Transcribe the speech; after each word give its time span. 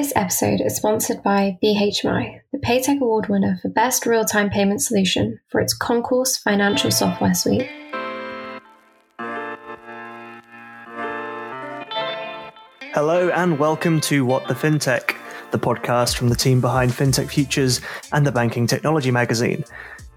This 0.00 0.14
episode 0.16 0.62
is 0.62 0.76
sponsored 0.76 1.22
by 1.22 1.58
BHMI, 1.62 2.40
the 2.52 2.58
Paytech 2.58 3.02
Award 3.02 3.28
winner 3.28 3.58
for 3.60 3.68
Best 3.68 4.06
Real 4.06 4.24
Time 4.24 4.48
Payment 4.48 4.80
Solution 4.80 5.38
for 5.48 5.60
its 5.60 5.74
Concourse 5.74 6.38
Financial 6.38 6.90
Software 6.90 7.34
Suite. 7.34 7.68
Hello, 12.94 13.28
and 13.28 13.58
welcome 13.58 14.00
to 14.00 14.24
What 14.24 14.48
the 14.48 14.54
FinTech, 14.54 15.16
the 15.50 15.58
podcast 15.58 16.16
from 16.16 16.30
the 16.30 16.34
team 16.34 16.62
behind 16.62 16.92
FinTech 16.92 17.28
Futures 17.28 17.82
and 18.10 18.26
the 18.26 18.32
Banking 18.32 18.66
Technology 18.66 19.10
magazine. 19.10 19.64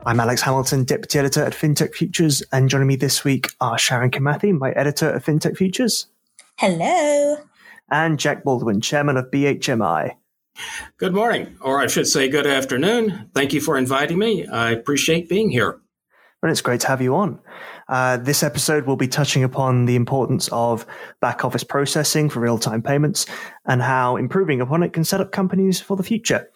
I'm 0.06 0.22
Alex 0.22 0.42
Hamilton, 0.42 0.86
Deputy 0.86 1.20
Editor 1.20 1.44
at 1.44 1.52
FinTech 1.52 1.94
Futures, 1.94 2.42
and 2.54 2.70
joining 2.70 2.88
me 2.88 2.96
this 2.96 3.26
week 3.26 3.50
are 3.60 3.78
Sharon 3.78 4.12
Kimathi, 4.12 4.58
my 4.58 4.72
editor 4.72 5.10
at 5.10 5.26
FinTech 5.26 5.58
Futures. 5.58 6.08
Hello 6.56 7.36
and 7.94 8.20
Jack 8.20 8.44
Baldwin, 8.44 8.82
chairman 8.82 9.18
of 9.18 9.30
BHMI. 9.30 10.16
Good 10.98 11.14
morning, 11.14 11.56
or 11.62 11.80
I 11.80 11.88
should 11.88 12.08
say 12.08 12.28
good 12.28 12.48
afternoon. 12.48 13.30
Thank 13.36 13.54
you 13.54 13.62
for 13.62 13.78
inviting 13.78 14.18
me. 14.18 14.48
I 14.48 14.72
appreciate 14.72 15.30
being 15.30 15.52
here. 15.52 15.80
Well, 16.42 16.52
it's 16.52 16.62
great 16.62 16.82
to 16.82 16.88
have 16.88 17.02
you 17.02 17.16
on. 17.16 17.40
Uh, 17.88 18.18
this 18.18 18.44
episode 18.44 18.86
will 18.86 18.96
be 18.96 19.08
touching 19.08 19.44
upon 19.44 19.86
the 19.86 19.96
importance 19.96 20.50
of 20.52 20.86
back 21.22 21.46
office 21.46 21.64
processing 21.64 22.30
for 22.30 22.40
real 22.40 22.58
time 22.58 22.82
payments 22.82 23.28
and 23.66 23.82
how 23.82 24.18
improving 24.18 24.60
upon 24.60 24.84
it 24.84 24.92
can 24.92 25.04
set 25.04 25.22
up 25.22 25.32
companies 25.32 25.80
for 25.80 25.96
the 25.96 26.04
future. 26.04 26.50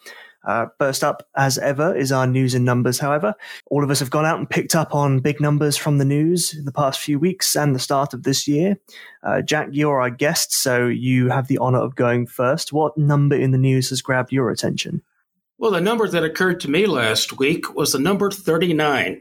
Uh, 0.48 0.66
up, 1.02 1.28
as 1.36 1.58
ever, 1.58 1.94
is 1.94 2.10
our 2.10 2.26
news 2.26 2.54
and 2.54 2.64
numbers. 2.64 2.98
However, 2.98 3.34
all 3.66 3.84
of 3.84 3.90
us 3.90 4.00
have 4.00 4.08
gone 4.08 4.24
out 4.24 4.38
and 4.38 4.48
picked 4.48 4.74
up 4.74 4.94
on 4.94 5.20
big 5.20 5.42
numbers 5.42 5.76
from 5.76 5.98
the 5.98 6.06
news 6.06 6.54
in 6.54 6.64
the 6.64 6.72
past 6.72 7.00
few 7.00 7.18
weeks 7.18 7.54
and 7.54 7.74
the 7.74 7.78
start 7.78 8.14
of 8.14 8.22
this 8.22 8.48
year. 8.48 8.78
Uh, 9.22 9.42
Jack, 9.42 9.68
you're 9.72 10.00
our 10.00 10.08
guest, 10.08 10.54
so 10.54 10.86
you 10.86 11.28
have 11.28 11.48
the 11.48 11.58
honor 11.58 11.80
of 11.80 11.96
going 11.96 12.26
first. 12.26 12.72
What 12.72 12.96
number 12.96 13.36
in 13.36 13.50
the 13.50 13.58
news 13.58 13.90
has 13.90 14.00
grabbed 14.00 14.32
your 14.32 14.50
attention? 14.50 15.02
Well, 15.58 15.72
the 15.72 15.82
number 15.82 16.08
that 16.08 16.24
occurred 16.24 16.60
to 16.60 16.70
me 16.70 16.86
last 16.86 17.38
week 17.38 17.74
was 17.74 17.92
the 17.92 17.98
number 17.98 18.30
39, 18.30 19.20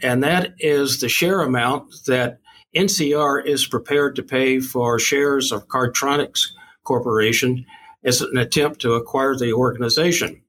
and 0.00 0.22
that 0.22 0.54
is 0.60 1.00
the 1.00 1.08
share 1.08 1.40
amount 1.40 1.92
that 2.06 2.38
NCR 2.76 3.44
is 3.44 3.66
prepared 3.66 4.14
to 4.14 4.22
pay 4.22 4.60
for 4.60 5.00
shares 5.00 5.50
of 5.50 5.66
Cardtronics 5.66 6.50
Corporation 6.84 7.66
as 8.06 8.22
an 8.22 8.38
attempt 8.38 8.80
to 8.80 8.94
acquire 8.94 9.36
the 9.36 9.52
organization. 9.52 10.40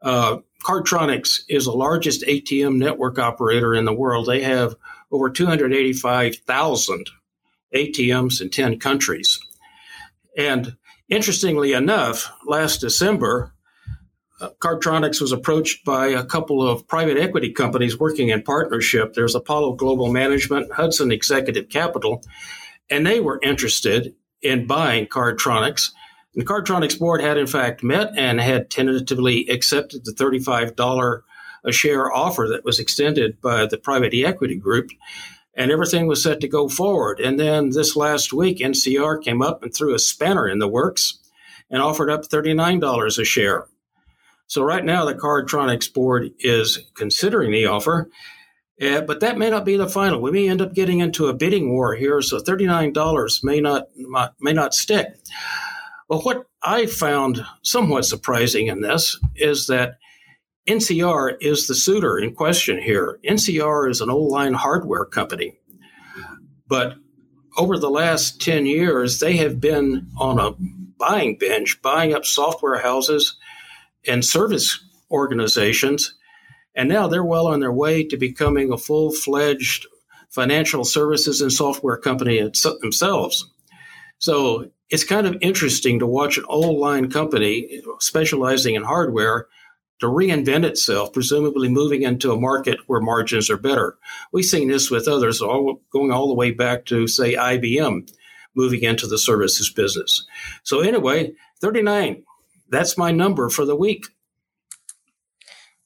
Uh, 0.00 0.38
Cardtronics 0.64 1.40
is 1.48 1.64
the 1.64 1.72
largest 1.72 2.22
ATM 2.22 2.76
network 2.76 3.18
operator 3.18 3.74
in 3.74 3.84
the 3.84 3.92
world. 3.92 4.26
They 4.26 4.42
have 4.42 4.76
over 5.10 5.28
285,000 5.28 7.10
ATMs 7.74 8.40
in 8.40 8.50
10 8.50 8.78
countries. 8.78 9.38
And 10.36 10.76
interestingly 11.08 11.72
enough, 11.72 12.32
last 12.46 12.80
December, 12.80 13.52
uh, 14.40 14.50
Cardtronics 14.60 15.20
was 15.20 15.32
approached 15.32 15.84
by 15.84 16.08
a 16.08 16.24
couple 16.24 16.66
of 16.66 16.86
private 16.86 17.18
equity 17.18 17.52
companies 17.52 17.98
working 17.98 18.28
in 18.28 18.42
partnership. 18.42 19.14
There's 19.14 19.34
Apollo 19.34 19.74
Global 19.74 20.12
Management, 20.12 20.72
Hudson 20.72 21.10
Executive 21.10 21.68
Capital, 21.68 22.22
and 22.88 23.04
they 23.04 23.20
were 23.20 23.40
interested 23.42 24.14
in 24.42 24.66
buying 24.66 25.06
Cardtronics 25.06 25.90
the 26.34 26.44
Cardtronics 26.44 26.98
board 26.98 27.20
had 27.20 27.38
in 27.38 27.46
fact 27.46 27.82
met 27.82 28.16
and 28.16 28.40
had 28.40 28.70
tentatively 28.70 29.48
accepted 29.48 30.04
the 30.04 30.12
$35 30.12 31.22
a 31.64 31.72
share 31.72 32.12
offer 32.12 32.46
that 32.48 32.64
was 32.64 32.78
extended 32.78 33.40
by 33.40 33.66
the 33.66 33.78
private 33.78 34.14
equity 34.14 34.56
group. 34.56 34.90
And 35.54 35.72
everything 35.72 36.06
was 36.06 36.22
set 36.22 36.40
to 36.40 36.48
go 36.48 36.68
forward. 36.68 37.18
And 37.18 37.40
then 37.40 37.70
this 37.70 37.96
last 37.96 38.32
week, 38.32 38.58
NCR 38.58 39.22
came 39.22 39.42
up 39.42 39.64
and 39.64 39.74
threw 39.74 39.92
a 39.92 39.98
spanner 39.98 40.46
in 40.46 40.60
the 40.60 40.68
works 40.68 41.18
and 41.68 41.82
offered 41.82 42.10
up 42.10 42.22
$39 42.22 43.18
a 43.18 43.24
share. 43.24 43.66
So 44.46 44.62
right 44.62 44.84
now, 44.84 45.04
the 45.04 45.14
Cardtronics 45.14 45.92
board 45.92 46.30
is 46.38 46.78
considering 46.94 47.50
the 47.50 47.66
offer, 47.66 48.08
uh, 48.80 49.02
but 49.02 49.20
that 49.20 49.36
may 49.36 49.50
not 49.50 49.64
be 49.64 49.76
the 49.76 49.88
final. 49.88 50.22
We 50.22 50.30
may 50.30 50.48
end 50.48 50.62
up 50.62 50.72
getting 50.72 51.00
into 51.00 51.26
a 51.26 51.34
bidding 51.34 51.70
war 51.70 51.94
here, 51.94 52.22
so 52.22 52.38
$39 52.38 53.44
may 53.44 53.60
not 53.60 53.88
may 54.40 54.52
not 54.52 54.72
stick. 54.72 55.08
Well, 56.08 56.20
what 56.22 56.46
I 56.62 56.86
found 56.86 57.44
somewhat 57.62 58.06
surprising 58.06 58.68
in 58.68 58.80
this 58.80 59.18
is 59.36 59.66
that 59.66 59.98
NCR 60.66 61.36
is 61.40 61.66
the 61.66 61.74
suitor 61.74 62.18
in 62.18 62.34
question 62.34 62.80
here. 62.80 63.18
NCR 63.26 63.90
is 63.90 64.00
an 64.00 64.10
old 64.10 64.30
line 64.32 64.54
hardware 64.54 65.04
company, 65.04 65.58
but 66.66 66.94
over 67.56 67.78
the 67.78 67.90
last 67.90 68.40
10 68.40 68.66
years, 68.66 69.18
they 69.18 69.36
have 69.38 69.60
been 69.60 70.08
on 70.18 70.38
a 70.38 70.54
buying 70.98 71.36
binge, 71.38 71.82
buying 71.82 72.14
up 72.14 72.24
software 72.24 72.80
houses 72.80 73.36
and 74.06 74.24
service 74.24 74.82
organizations. 75.10 76.14
And 76.74 76.88
now 76.88 77.08
they're 77.08 77.24
well 77.24 77.48
on 77.48 77.60
their 77.60 77.72
way 77.72 78.04
to 78.04 78.16
becoming 78.16 78.72
a 78.72 78.78
full 78.78 79.10
fledged 79.10 79.86
financial 80.30 80.84
services 80.84 81.40
and 81.40 81.52
software 81.52 81.96
company 81.96 82.40
themselves. 82.80 83.50
So 84.18 84.70
it's 84.90 85.04
kind 85.04 85.26
of 85.26 85.36
interesting 85.40 85.98
to 85.98 86.06
watch 86.06 86.38
an 86.38 86.44
old 86.48 86.78
line 86.78 87.10
company 87.10 87.82
specializing 88.00 88.74
in 88.74 88.84
hardware 88.84 89.46
to 90.00 90.06
reinvent 90.06 90.64
itself, 90.64 91.12
presumably 91.12 91.68
moving 91.68 92.02
into 92.02 92.32
a 92.32 92.40
market 92.40 92.78
where 92.86 93.00
margins 93.00 93.50
are 93.50 93.56
better. 93.56 93.98
We've 94.32 94.44
seen 94.44 94.68
this 94.68 94.90
with 94.90 95.08
others, 95.08 95.40
all, 95.40 95.82
going 95.92 96.12
all 96.12 96.28
the 96.28 96.34
way 96.34 96.52
back 96.52 96.84
to, 96.86 97.08
say, 97.08 97.34
IBM 97.34 98.10
moving 98.54 98.82
into 98.82 99.06
the 99.06 99.18
services 99.18 99.70
business. 99.70 100.26
So, 100.62 100.80
anyway, 100.80 101.32
39, 101.60 102.22
that's 102.68 102.96
my 102.96 103.10
number 103.10 103.48
for 103.50 103.64
the 103.64 103.76
week. 103.76 104.06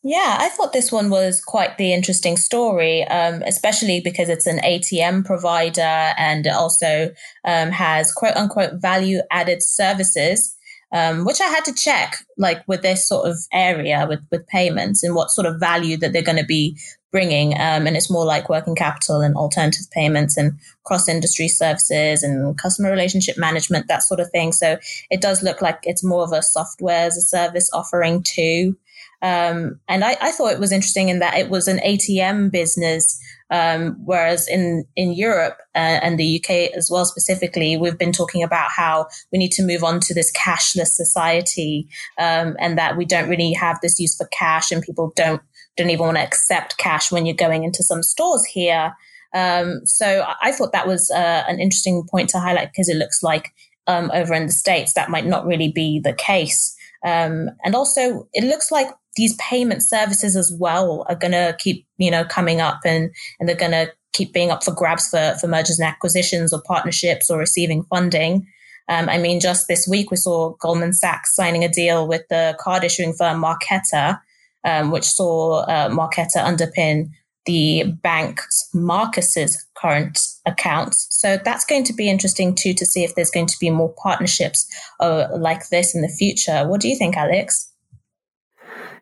Yeah, 0.04 0.36
I 0.40 0.48
thought 0.48 0.72
this 0.72 0.90
one 0.90 1.10
was 1.10 1.40
quite 1.40 1.78
the 1.78 1.92
interesting 1.92 2.36
story, 2.36 3.04
um, 3.04 3.40
especially 3.42 4.00
because 4.00 4.28
it's 4.28 4.48
an 4.48 4.58
ATM 4.58 5.24
provider 5.24 5.80
and 5.80 6.46
also 6.48 7.12
um, 7.44 7.70
has 7.70 8.10
quote 8.12 8.36
unquote 8.36 8.80
value 8.80 9.20
added 9.30 9.62
services, 9.62 10.56
um, 10.92 11.24
which 11.24 11.40
I 11.40 11.46
had 11.46 11.64
to 11.66 11.74
check, 11.74 12.16
like 12.36 12.66
with 12.66 12.82
this 12.82 13.06
sort 13.06 13.28
of 13.28 13.38
area 13.52 14.04
with, 14.08 14.20
with 14.32 14.44
payments 14.48 15.04
and 15.04 15.14
what 15.14 15.30
sort 15.30 15.46
of 15.46 15.60
value 15.60 15.96
that 15.98 16.12
they're 16.12 16.22
going 16.22 16.36
to 16.36 16.44
be 16.44 16.76
bringing. 17.12 17.52
Um, 17.52 17.86
and 17.86 17.96
it's 17.96 18.10
more 18.10 18.24
like 18.24 18.48
working 18.48 18.74
capital 18.74 19.20
and 19.20 19.36
alternative 19.36 19.88
payments 19.92 20.36
and 20.36 20.58
cross 20.84 21.08
industry 21.08 21.46
services 21.46 22.24
and 22.24 22.58
customer 22.58 22.90
relationship 22.90 23.38
management, 23.38 23.86
that 23.86 24.02
sort 24.02 24.18
of 24.18 24.30
thing. 24.30 24.50
So 24.50 24.78
it 25.10 25.20
does 25.20 25.44
look 25.44 25.62
like 25.62 25.78
it's 25.84 26.02
more 26.02 26.24
of 26.24 26.32
a 26.32 26.42
software 26.42 27.06
as 27.06 27.16
a 27.16 27.20
service 27.20 27.70
offering 27.72 28.24
too. 28.24 28.76
Um, 29.22 29.78
and 29.88 30.04
I, 30.04 30.16
I, 30.20 30.32
thought 30.32 30.52
it 30.52 30.58
was 30.58 30.72
interesting 30.72 31.08
in 31.08 31.20
that 31.20 31.38
it 31.38 31.48
was 31.48 31.68
an 31.68 31.78
ATM 31.86 32.50
business, 32.50 33.20
um, 33.50 33.96
whereas 34.04 34.48
in 34.48 34.84
in 34.96 35.12
Europe 35.12 35.58
uh, 35.76 36.00
and 36.02 36.18
the 36.18 36.42
UK 36.42 36.76
as 36.76 36.90
well 36.90 37.04
specifically, 37.04 37.76
we've 37.76 37.98
been 37.98 38.10
talking 38.10 38.42
about 38.42 38.70
how 38.76 39.06
we 39.30 39.38
need 39.38 39.52
to 39.52 39.62
move 39.62 39.84
on 39.84 40.00
to 40.00 40.14
this 40.14 40.32
cashless 40.32 40.88
society, 40.88 41.86
um, 42.18 42.56
and 42.58 42.76
that 42.76 42.96
we 42.96 43.04
don't 43.04 43.28
really 43.28 43.52
have 43.52 43.78
this 43.80 44.00
use 44.00 44.16
for 44.16 44.26
cash, 44.32 44.72
and 44.72 44.82
people 44.82 45.12
don't 45.14 45.40
don't 45.76 45.90
even 45.90 46.06
want 46.06 46.16
to 46.16 46.22
accept 46.22 46.78
cash 46.78 47.12
when 47.12 47.24
you're 47.24 47.36
going 47.36 47.62
into 47.62 47.84
some 47.84 48.02
stores 48.02 48.44
here. 48.44 48.92
Um, 49.34 49.86
so 49.86 50.26
I 50.42 50.52
thought 50.52 50.72
that 50.72 50.88
was 50.88 51.10
uh, 51.10 51.44
an 51.46 51.60
interesting 51.60 52.04
point 52.10 52.28
to 52.30 52.40
highlight 52.40 52.72
because 52.72 52.88
it 52.88 52.96
looks 52.96 53.22
like 53.22 53.52
um, 53.86 54.10
over 54.12 54.34
in 54.34 54.46
the 54.46 54.52
states 54.52 54.94
that 54.94 55.10
might 55.10 55.26
not 55.26 55.46
really 55.46 55.70
be 55.70 56.00
the 56.00 56.12
case. 56.12 56.76
Um, 57.04 57.50
and 57.64 57.74
also, 57.74 58.28
it 58.32 58.44
looks 58.44 58.70
like 58.70 58.88
these 59.16 59.34
payment 59.36 59.82
services 59.82 60.36
as 60.36 60.54
well 60.58 61.04
are 61.08 61.16
going 61.16 61.32
to 61.32 61.56
keep, 61.58 61.86
you 61.98 62.10
know, 62.10 62.24
coming 62.24 62.60
up 62.60 62.80
and, 62.84 63.10
and 63.38 63.48
they're 63.48 63.56
going 63.56 63.72
to 63.72 63.92
keep 64.12 64.32
being 64.32 64.50
up 64.50 64.64
for 64.64 64.74
grabs 64.74 65.08
for, 65.08 65.36
for 65.40 65.48
mergers 65.48 65.78
and 65.78 65.88
acquisitions 65.88 66.52
or 66.52 66.62
partnerships 66.62 67.30
or 67.30 67.38
receiving 67.38 67.84
funding. 67.84 68.46
Um, 68.88 69.08
I 69.08 69.18
mean, 69.18 69.40
just 69.40 69.68
this 69.68 69.86
week 69.88 70.10
we 70.10 70.16
saw 70.16 70.54
Goldman 70.60 70.92
Sachs 70.92 71.34
signing 71.34 71.64
a 71.64 71.68
deal 71.68 72.06
with 72.06 72.22
the 72.28 72.56
card 72.60 72.84
issuing 72.84 73.14
firm 73.14 73.42
Marqeta, 73.42 74.20
um, 74.64 74.90
which 74.90 75.04
saw 75.04 75.60
uh, 75.62 75.88
underpin 75.88 77.10
the 77.46 77.84
bank's 78.02 78.68
Marcus's 78.74 79.64
current 79.82 80.18
accounts. 80.46 81.08
So 81.10 81.38
that's 81.44 81.64
going 81.64 81.84
to 81.84 81.92
be 81.92 82.08
interesting 82.08 82.54
too 82.54 82.72
to 82.74 82.86
see 82.86 83.04
if 83.04 83.14
there's 83.14 83.30
going 83.30 83.46
to 83.46 83.58
be 83.60 83.70
more 83.70 83.92
partnerships 84.02 84.66
uh, 85.00 85.26
like 85.36 85.68
this 85.68 85.94
in 85.94 86.02
the 86.02 86.08
future. 86.08 86.66
What 86.66 86.80
do 86.80 86.88
you 86.88 86.96
think, 86.96 87.16
Alex? 87.16 87.68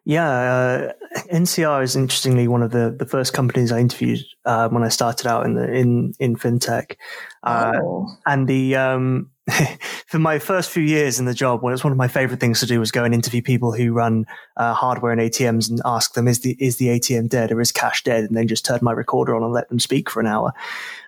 Yeah, 0.04 0.30
uh, 0.30 0.92
NCR 1.30 1.82
is 1.82 1.94
interestingly 1.94 2.48
one 2.48 2.62
of 2.62 2.70
the, 2.70 2.94
the 2.98 3.04
first 3.04 3.34
companies 3.34 3.70
I 3.70 3.80
interviewed 3.80 4.20
uh, 4.46 4.68
when 4.70 4.82
I 4.82 4.88
started 4.88 5.26
out 5.26 5.44
in 5.44 5.54
the 5.54 5.70
in 5.70 6.14
in 6.18 6.36
fintech, 6.36 6.96
uh, 7.42 7.72
oh. 7.76 8.08
and 8.26 8.48
the 8.48 8.76
um, 8.76 9.30
for 10.06 10.18
my 10.18 10.38
first 10.38 10.70
few 10.70 10.82
years 10.82 11.18
in 11.18 11.24
the 11.24 11.34
job, 11.34 11.62
well, 11.62 11.72
it's 11.72 11.84
one 11.84 11.92
of 11.92 11.96
my 11.96 12.08
favorite 12.08 12.40
things 12.40 12.60
to 12.60 12.66
do 12.66 12.80
was 12.80 12.90
go 12.90 13.04
and 13.04 13.14
interview 13.14 13.42
people 13.42 13.72
who 13.72 13.92
run 13.92 14.26
uh, 14.56 14.74
hardware 14.74 15.12
and 15.12 15.20
ATMs 15.20 15.70
and 15.70 15.80
ask 15.84 16.14
them 16.14 16.28
is 16.28 16.40
the 16.40 16.56
is 16.58 16.76
the 16.76 16.88
ATM 16.88 17.28
dead 17.28 17.52
or 17.52 17.60
is 17.60 17.72
cash 17.72 18.02
dead, 18.02 18.24
and 18.24 18.36
then 18.36 18.48
just 18.48 18.64
turn 18.64 18.80
my 18.82 18.92
recorder 18.92 19.34
on 19.34 19.42
and 19.42 19.52
let 19.52 19.68
them 19.68 19.78
speak 19.78 20.10
for 20.10 20.20
an 20.20 20.26
hour. 20.26 20.52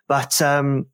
But 0.09 0.41
um, 0.43 0.87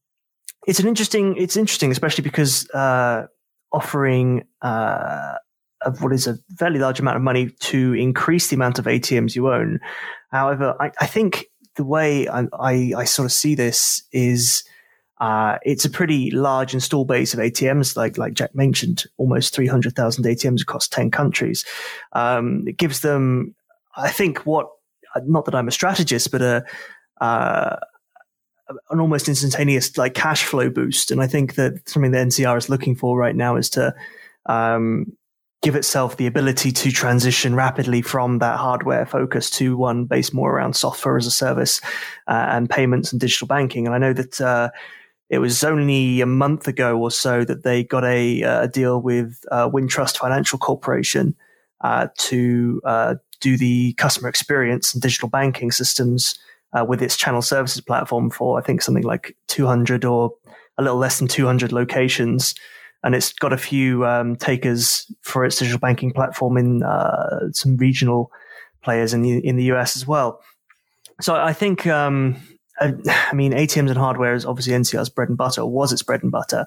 it's 0.67 0.81
an 0.81 0.89
interesting 0.89 1.37
it's 1.37 1.57
interesting, 1.57 1.91
especially 1.91 2.23
because 2.23 2.69
uh, 2.71 3.27
offering 3.73 4.45
uh, 4.63 5.35
of 5.83 6.03
what 6.03 6.13
is 6.13 6.27
a 6.27 6.39
fairly 6.59 6.79
large 6.79 7.01
amount 7.01 7.17
of 7.17 7.23
money 7.23 7.51
to 7.61 7.95
increase 7.95 8.49
the 8.49 8.57
amount 8.57 8.79
of 8.79 8.87
ATMs 8.87 9.37
you 9.37 9.49
own. 9.51 9.81
However, 10.31 10.75
I, 10.81 10.91
I 11.01 11.07
think 11.07 11.47
the 11.77 11.85
way 11.85 12.29
I, 12.29 12.47
I, 12.59 12.93
I, 12.97 13.05
sort 13.05 13.27
of 13.27 13.33
see 13.33 13.55
this 13.55 14.03
is 14.11 14.65
uh, 15.21 15.59
it's 15.63 15.85
a 15.85 15.91
pretty 15.91 16.31
large 16.31 16.75
install 16.75 17.05
base 17.05 17.35
of 17.35 17.41
ATMs, 17.41 17.97
like 17.97 18.19
like 18.19 18.35
Jack 18.35 18.55
mentioned, 18.55 19.05
almost 19.17 19.55
300,000 19.55 20.25
ATMs 20.25 20.63
across 20.63 20.89
10 20.89 21.11
countries. 21.11 21.65
Um, 22.13 22.65
it 22.67 22.77
gives 22.77 23.01
them, 23.01 23.55
I 23.97 24.11
think, 24.11 24.47
what, 24.47 24.69
not 25.25 25.45
that 25.47 25.55
I'm 25.55 25.69
a 25.69 25.73
strategist, 25.73 26.31
but 26.31 26.43
a, 26.43 26.65
uh, 27.21 27.77
an 28.91 29.01
almost 29.01 29.29
instantaneous 29.29 29.97
like 29.97 30.15
cash 30.15 30.45
flow 30.45 30.71
boost. 30.71 31.11
And 31.11 31.21
I 31.21 31.27
think 31.27 31.55
that 31.57 31.89
something 31.89 32.13
that 32.13 32.27
NCR 32.29 32.57
is 32.57 32.69
looking 32.69 32.95
for 32.95 33.19
right 33.19 33.35
now 33.35 33.57
is 33.57 33.71
to 33.71 33.95
um, 34.47 35.17
give 35.63 35.75
itself 35.75 36.17
the 36.17 36.27
ability 36.27 36.71
to 36.71 36.91
transition 36.91 37.55
rapidly 37.55 38.03
from 38.03 38.39
that 38.39 38.59
hardware 38.59 39.07
focus 39.07 39.51
to 39.51 39.77
one 39.77 40.05
based 40.05 40.33
more 40.33 40.55
around 40.55 40.75
software 40.75 41.17
as 41.17 41.27
a 41.27 41.31
service 41.31 41.81
uh, 42.29 42.47
and 42.51 42.71
payments 42.71 43.11
and 43.11 43.21
digital 43.21 43.47
banking. 43.47 43.87
And 43.87 43.95
I 43.95 43.99
know 43.99 44.13
that 44.13 44.41
uh, 44.41 44.71
it 45.31 45.39
was 45.39 45.63
only 45.63 46.21
a 46.21 46.27
month 46.27 46.67
ago 46.69 46.99
or 46.99 47.11
so 47.11 47.45
that 47.45 47.63
they 47.63 47.85
got 47.85 48.05
a, 48.05 48.43
uh, 48.43 48.63
a 48.63 48.69
deal 48.69 49.01
with 49.01 49.45
uh, 49.51 49.69
Wintrust 49.69 50.17
Financial 50.17 50.59
Corporation 50.59 51.35
uh, 51.83 52.09
to 52.17 52.81
uh, 52.85 53.15
do 53.41 53.57
the 53.57 53.93
customer 53.95 54.29
experience 54.29 54.95
and 54.95 55.03
digital 55.03 55.29
banking 55.29 55.71
systems 55.71 56.39
with 56.87 57.03
its 57.03 57.17
channel 57.17 57.43
services 57.43 57.81
platform 57.81 58.31
for 58.31 58.57
I 58.57 58.63
think 58.63 58.83
something 58.83 59.03
like 59.03 59.35
200 59.49 60.05
or 60.05 60.33
a 60.77 60.83
little 60.83 60.99
less 60.99 61.19
than 61.19 61.27
200 61.27 61.73
locations 61.73 62.55
and 63.03 63.15
it's 63.15 63.33
got 63.33 63.53
a 63.53 63.59
few 63.59 64.05
um, 64.07 64.37
takers 64.37 65.11
for 65.23 65.45
its 65.45 65.59
digital 65.59 65.79
banking 65.79 66.13
platform 66.13 66.57
in 66.57 66.83
uh, 66.83 67.51
some 67.53 67.77
regional 67.77 68.31
players 68.83 69.15
in 69.15 69.23
the 69.23 69.39
in 69.47 69.57
the 69.57 69.65
US 69.65 69.97
as 69.97 70.07
well. 70.07 70.41
So 71.21 71.35
I 71.35 71.53
think, 71.53 71.87
um, 71.87 72.37
I, 72.81 73.33
mean, 73.35 73.53
ATMs 73.53 73.89
and 73.89 73.99
hardware 73.99 74.35
is 74.35 74.45
obviously 74.45 74.73
NCR's 74.73 75.09
bread 75.09 75.29
and 75.29 75.39
butter, 75.39 75.63
or 75.63 75.71
was 75.71 75.93
its 75.93 76.03
bread 76.03 76.23
and 76.23 76.33
butter. 76.33 76.67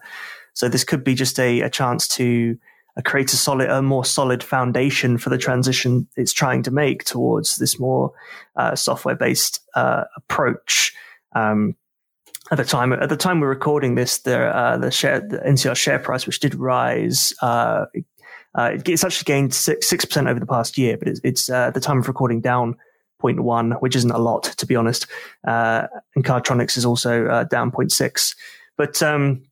So 0.54 0.68
this 0.68 0.84
could 0.84 1.04
be 1.04 1.16
just 1.16 1.40
a, 1.40 1.62
a 1.62 1.70
chance 1.70 2.08
to 2.10 2.58
uh, 2.98 3.02
create 3.04 3.32
a 3.32 3.38
solid, 3.38 3.70
a 3.70 3.82
more 3.82 4.04
solid 4.04 4.44
foundation 4.44 5.18
for 5.18 5.30
the 5.30 5.38
transition 5.38 6.08
it's 6.18 6.34
trying 6.34 6.64
to 6.64 6.72
make 6.72 7.06
towards 7.06 7.58
this 7.58 7.80
more 7.80 8.12
uh, 8.56 8.76
software 8.76 9.16
based 9.16 9.62
uh, 9.76 10.04
approach. 10.18 10.94
Um, 11.34 11.76
at 12.52 12.58
the 12.58 12.66
time 12.66 12.92
at 12.92 13.08
the 13.08 13.16
time 13.16 13.40
we're 13.40 13.48
recording 13.48 13.96
this, 13.96 14.18
the 14.20 14.38
uh, 14.38 14.78
the 14.78 14.92
share 14.92 15.22
the 15.22 15.38
NCR 15.38 15.76
share 15.76 16.00
price, 16.00 16.26
which 16.26 16.42
did 16.42 16.54
rise, 16.54 17.34
uh, 17.42 17.86
uh, 18.56 18.72
it's 18.86 19.06
actually 19.06 19.24
gained 19.24 19.54
six 19.54 20.06
percent 20.06 20.28
over 20.28 20.40
the 20.40 20.46
past 20.46 20.78
year, 20.78 20.98
but 20.98 21.08
it's, 21.08 21.22
it's 21.24 21.50
at 21.50 21.74
the 21.74 21.80
time 21.80 22.00
of 22.00 22.10
recording 22.10 22.42
down 22.42 22.76
0.1, 23.22 23.82
which 23.82 23.96
isn't 23.96 24.12
a 24.12 24.18
lot 24.18 24.44
to 24.44 24.66
be 24.66 24.76
honest. 24.76 25.08
Uh, 25.48 25.88
and 26.16 26.26
Cardtronics 26.26 26.78
is 26.78 26.86
also 26.86 27.28
uh, 27.28 27.44
down 27.46 27.72
0.6, 27.72 28.36
but 28.78 29.02
um, 29.02 29.44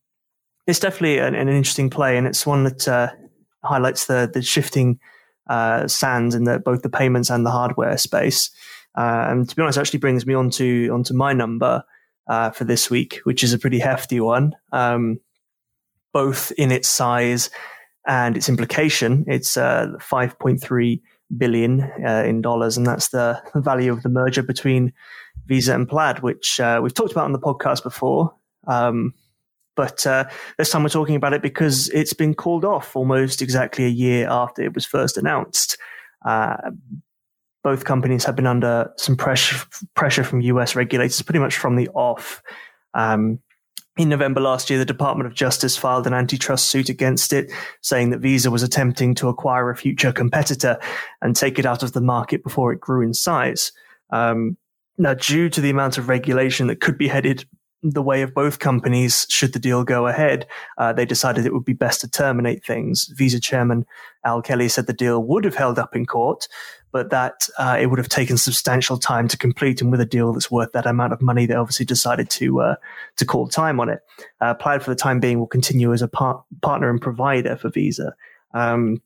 it's 0.66 0.80
definitely 0.80 1.18
an, 1.18 1.34
an, 1.34 1.48
interesting 1.48 1.90
play, 1.90 2.16
and 2.16 2.26
it's 2.26 2.46
one 2.46 2.64
that 2.64 3.16
highlights 3.64 4.06
the 4.06 4.30
the 4.32 4.42
shifting 4.42 4.98
sands 5.48 6.34
in 6.34 6.44
the, 6.44 6.58
both 6.58 6.82
the 6.82 6.90
payments 6.90 7.30
and 7.30 7.44
the 7.44 7.50
hardware 7.50 7.98
space. 7.98 8.50
and 8.94 9.48
to 9.48 9.56
be 9.56 9.62
honest, 9.62 9.78
actually 9.78 9.98
brings 9.98 10.26
me 10.26 10.34
on 10.34 10.50
to 10.50 10.88
onto 10.88 11.14
my 11.14 11.32
number 11.32 11.84
uh, 12.30 12.50
for 12.50 12.64
this 12.64 12.88
week, 12.88 13.20
which 13.24 13.42
is 13.42 13.52
a 13.52 13.58
pretty 13.58 13.80
hefty 13.80 14.20
one, 14.20 14.54
um, 14.72 15.20
both 16.12 16.52
in 16.52 16.70
its 16.70 16.88
size 16.88 17.50
and 18.06 18.36
its 18.36 18.48
implication. 18.48 19.24
It's 19.26 19.56
uh, 19.56 19.88
5.3 19.98 21.02
billion 21.36 21.82
uh, 22.04 22.24
in 22.26 22.42
dollars, 22.42 22.76
and 22.76 22.86
that's 22.86 23.08
the 23.08 23.40
value 23.54 23.92
of 23.92 24.02
the 24.02 24.08
merger 24.08 24.42
between 24.42 24.92
Visa 25.46 25.74
and 25.74 25.88
Plaid, 25.88 26.20
which 26.20 26.60
uh, 26.60 26.80
we've 26.82 26.94
talked 26.94 27.12
about 27.12 27.24
on 27.24 27.32
the 27.32 27.38
podcast 27.38 27.82
before. 27.82 28.34
Um, 28.66 29.14
but 29.76 30.06
uh, 30.06 30.24
this 30.58 30.70
time 30.70 30.82
we're 30.82 30.90
talking 30.90 31.16
about 31.16 31.32
it 31.32 31.42
because 31.42 31.88
it's 31.90 32.12
been 32.12 32.34
called 32.34 32.64
off 32.64 32.94
almost 32.94 33.40
exactly 33.40 33.84
a 33.84 33.88
year 33.88 34.28
after 34.28 34.62
it 34.62 34.74
was 34.74 34.84
first 34.84 35.16
announced. 35.16 35.78
Uh, 36.24 36.56
both 37.62 37.84
companies 37.84 38.24
have 38.24 38.36
been 38.36 38.46
under 38.46 38.92
some 38.96 39.16
pressure 39.16 39.56
pressure 39.94 40.24
from 40.24 40.40
US 40.40 40.74
regulators 40.74 41.22
pretty 41.22 41.38
much 41.38 41.56
from 41.56 41.76
the 41.76 41.88
off. 41.88 42.42
Um, 42.94 43.40
in 43.96 44.08
November 44.08 44.40
last 44.40 44.70
year, 44.70 44.78
the 44.78 44.84
Department 44.84 45.26
of 45.26 45.34
Justice 45.34 45.76
filed 45.76 46.06
an 46.06 46.14
antitrust 46.14 46.68
suit 46.68 46.88
against 46.88 47.32
it, 47.32 47.50
saying 47.82 48.10
that 48.10 48.20
Visa 48.20 48.50
was 48.50 48.62
attempting 48.62 49.14
to 49.16 49.28
acquire 49.28 49.68
a 49.68 49.76
future 49.76 50.12
competitor 50.12 50.78
and 51.20 51.34
take 51.34 51.58
it 51.58 51.66
out 51.66 51.82
of 51.82 51.92
the 51.92 52.00
market 52.00 52.42
before 52.42 52.72
it 52.72 52.80
grew 52.80 53.04
in 53.04 53.12
size. 53.12 53.72
Um, 54.10 54.56
now, 54.96 55.14
due 55.14 55.48
to 55.50 55.60
the 55.60 55.70
amount 55.70 55.98
of 55.98 56.08
regulation 56.08 56.66
that 56.68 56.80
could 56.80 56.98
be 56.98 57.08
headed 57.08 57.44
the 57.82 58.02
way 58.02 58.22
of 58.22 58.34
both 58.34 58.58
companies 58.58 59.26
should 59.30 59.52
the 59.52 59.58
deal 59.58 59.84
go 59.84 60.06
ahead. 60.06 60.46
Uh, 60.76 60.92
they 60.92 61.06
decided 61.06 61.46
it 61.46 61.54
would 61.54 61.64
be 61.64 61.72
best 61.72 62.00
to 62.02 62.10
terminate 62.10 62.64
things. 62.64 63.10
Visa 63.16 63.40
chairman 63.40 63.86
Al 64.24 64.42
Kelly 64.42 64.68
said 64.68 64.86
the 64.86 64.92
deal 64.92 65.22
would 65.22 65.44
have 65.44 65.54
held 65.54 65.78
up 65.78 65.96
in 65.96 66.04
court, 66.04 66.46
but 66.92 67.10
that 67.10 67.48
uh, 67.58 67.76
it 67.80 67.86
would 67.86 67.98
have 67.98 68.08
taken 68.08 68.36
substantial 68.36 68.98
time 68.98 69.28
to 69.28 69.36
complete. 69.36 69.80
And 69.80 69.90
with 69.90 70.00
a 70.00 70.06
deal 70.06 70.32
that's 70.32 70.50
worth 70.50 70.72
that 70.72 70.86
amount 70.86 71.12
of 71.12 71.22
money, 71.22 71.46
they 71.46 71.54
obviously 71.54 71.86
decided 71.86 72.30
to 72.30 72.60
uh, 72.60 72.74
to 73.16 73.24
call 73.24 73.48
time 73.48 73.80
on 73.80 73.88
it. 73.88 74.00
Uh, 74.40 74.54
Plaid, 74.54 74.82
for 74.82 74.90
the 74.90 74.96
time 74.96 75.20
being, 75.20 75.38
will 75.38 75.46
continue 75.46 75.92
as 75.92 76.02
a 76.02 76.08
par- 76.08 76.44
partner 76.62 76.90
and 76.90 77.00
provider 77.00 77.56
for 77.56 77.70
Visa. 77.70 78.14
Um, 78.54 79.00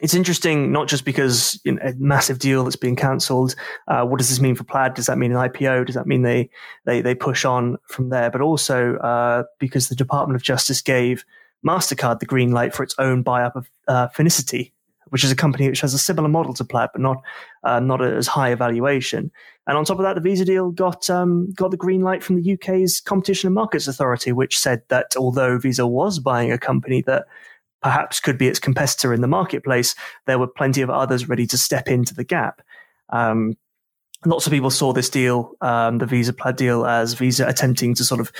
it's 0.00 0.14
interesting 0.14 0.72
not 0.72 0.88
just 0.88 1.04
because 1.04 1.58
you 1.64 1.72
know, 1.72 1.80
a 1.82 1.94
massive 1.94 2.38
deal 2.38 2.64
that's 2.64 2.76
being 2.76 2.96
cancelled. 2.96 3.54
Uh, 3.88 4.04
what 4.04 4.18
does 4.18 4.28
this 4.28 4.40
mean 4.40 4.54
for 4.54 4.64
Plaid? 4.64 4.94
Does 4.94 5.06
that 5.06 5.16
mean 5.16 5.32
an 5.32 5.38
IPO? 5.38 5.86
Does 5.86 5.94
that 5.94 6.06
mean 6.06 6.22
they 6.22 6.50
they 6.84 7.00
they 7.00 7.14
push 7.14 7.44
on 7.44 7.78
from 7.88 8.10
there? 8.10 8.30
But 8.30 8.42
also 8.42 8.96
uh, 8.96 9.44
because 9.58 9.88
the 9.88 9.96
Department 9.96 10.36
of 10.36 10.42
Justice 10.42 10.82
gave 10.82 11.24
Mastercard 11.66 12.20
the 12.20 12.26
green 12.26 12.52
light 12.52 12.74
for 12.74 12.82
its 12.82 12.94
own 12.98 13.22
buy 13.22 13.42
up 13.42 13.56
of 13.56 13.70
uh, 13.88 14.08
Finicity, 14.08 14.72
which 15.10 15.24
is 15.24 15.30
a 15.30 15.36
company 15.36 15.68
which 15.68 15.80
has 15.80 15.94
a 15.94 15.98
similar 15.98 16.28
model 16.28 16.54
to 16.54 16.64
Plaid, 16.64 16.90
but 16.92 17.00
not 17.00 17.22
uh, 17.64 17.80
not 17.80 18.02
as 18.02 18.26
high 18.26 18.48
a 18.48 18.56
valuation. 18.56 19.30
And 19.66 19.76
on 19.76 19.84
top 19.84 19.98
of 19.98 20.04
that, 20.04 20.14
the 20.14 20.20
Visa 20.20 20.44
deal 20.44 20.70
got 20.70 21.08
um, 21.10 21.52
got 21.52 21.70
the 21.70 21.76
green 21.76 22.02
light 22.02 22.22
from 22.22 22.40
the 22.40 22.52
UK's 22.52 23.00
Competition 23.00 23.48
and 23.48 23.54
Markets 23.54 23.88
Authority, 23.88 24.32
which 24.32 24.58
said 24.58 24.82
that 24.88 25.16
although 25.16 25.58
Visa 25.58 25.86
was 25.86 26.18
buying 26.18 26.52
a 26.52 26.58
company 26.58 27.02
that 27.02 27.26
perhaps 27.82 28.20
could 28.20 28.38
be 28.38 28.48
its 28.48 28.58
competitor 28.58 29.12
in 29.12 29.20
the 29.20 29.28
marketplace, 29.28 29.94
there 30.26 30.38
were 30.38 30.46
plenty 30.46 30.82
of 30.82 30.90
others 30.90 31.28
ready 31.28 31.46
to 31.46 31.58
step 31.58 31.88
into 31.88 32.14
the 32.14 32.24
gap. 32.24 32.62
Um, 33.10 33.56
lots 34.24 34.46
of 34.46 34.52
people 34.52 34.70
saw 34.70 34.92
this 34.92 35.10
deal, 35.10 35.52
um, 35.60 35.98
the 35.98 36.06
Visa 36.06 36.32
Plaid 36.32 36.56
deal, 36.56 36.84
as 36.84 37.14
Visa 37.14 37.46
attempting 37.46 37.94
to 37.94 38.04
sort 38.04 38.20
of 38.20 38.32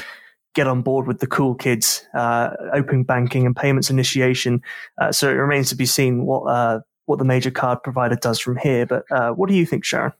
get 0.56 0.66
on 0.66 0.82
board 0.82 1.06
with 1.06 1.20
the 1.20 1.26
cool 1.26 1.54
kids, 1.54 2.04
uh, 2.14 2.50
open 2.72 3.04
banking 3.04 3.46
and 3.46 3.54
payments 3.54 3.90
initiation. 3.90 4.62
Uh, 4.98 5.12
so 5.12 5.28
it 5.28 5.34
remains 5.34 5.68
to 5.68 5.76
be 5.76 5.86
seen 5.86 6.24
what 6.24 6.44
uh, 6.44 6.80
what 7.04 7.18
the 7.20 7.24
major 7.24 7.52
card 7.52 7.82
provider 7.84 8.16
does 8.16 8.40
from 8.40 8.56
here. 8.56 8.86
But 8.86 9.04
uh, 9.12 9.30
what 9.30 9.48
do 9.48 9.54
you 9.54 9.66
think, 9.66 9.84
Sharon? 9.84 10.12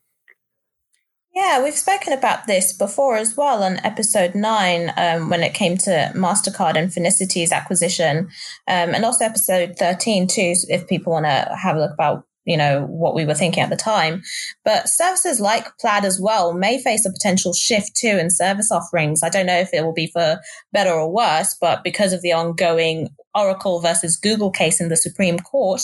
Yeah, 1.34 1.62
we've 1.62 1.74
spoken 1.74 2.14
about 2.14 2.46
this 2.46 2.72
before 2.72 3.16
as 3.16 3.36
well 3.36 3.62
on 3.62 3.78
episode 3.84 4.34
nine 4.34 4.90
um, 4.96 5.28
when 5.28 5.42
it 5.42 5.52
came 5.52 5.76
to 5.78 6.12
MasterCard 6.14 6.76
and 6.76 6.92
Finicity's 6.92 7.52
acquisition, 7.52 8.28
um, 8.68 8.94
and 8.94 9.04
also 9.04 9.24
episode 9.26 9.76
13 9.78 10.28
too, 10.28 10.54
if 10.68 10.86
people 10.86 11.12
want 11.12 11.26
to 11.26 11.54
have 11.62 11.76
a 11.76 11.80
look 11.80 11.92
about 11.92 12.24
you 12.46 12.56
know 12.56 12.86
what 12.86 13.14
we 13.14 13.24
were 13.24 13.34
thinking 13.34 13.62
at 13.62 13.70
the 13.70 13.76
time 13.76 14.22
but 14.64 14.88
services 14.88 15.40
like 15.40 15.76
plaid 15.78 16.04
as 16.04 16.20
well 16.20 16.52
may 16.52 16.80
face 16.80 17.04
a 17.04 17.12
potential 17.12 17.52
shift 17.52 17.96
too 17.96 18.18
in 18.18 18.30
service 18.30 18.70
offerings 18.70 19.22
i 19.22 19.28
don't 19.28 19.46
know 19.46 19.58
if 19.58 19.72
it 19.72 19.84
will 19.84 19.92
be 19.92 20.06
for 20.06 20.38
better 20.72 20.92
or 20.92 21.12
worse 21.12 21.56
but 21.60 21.84
because 21.84 22.12
of 22.12 22.22
the 22.22 22.32
ongoing 22.32 23.08
oracle 23.34 23.80
versus 23.80 24.16
google 24.16 24.50
case 24.50 24.80
in 24.80 24.88
the 24.88 24.96
supreme 24.96 25.38
court 25.38 25.82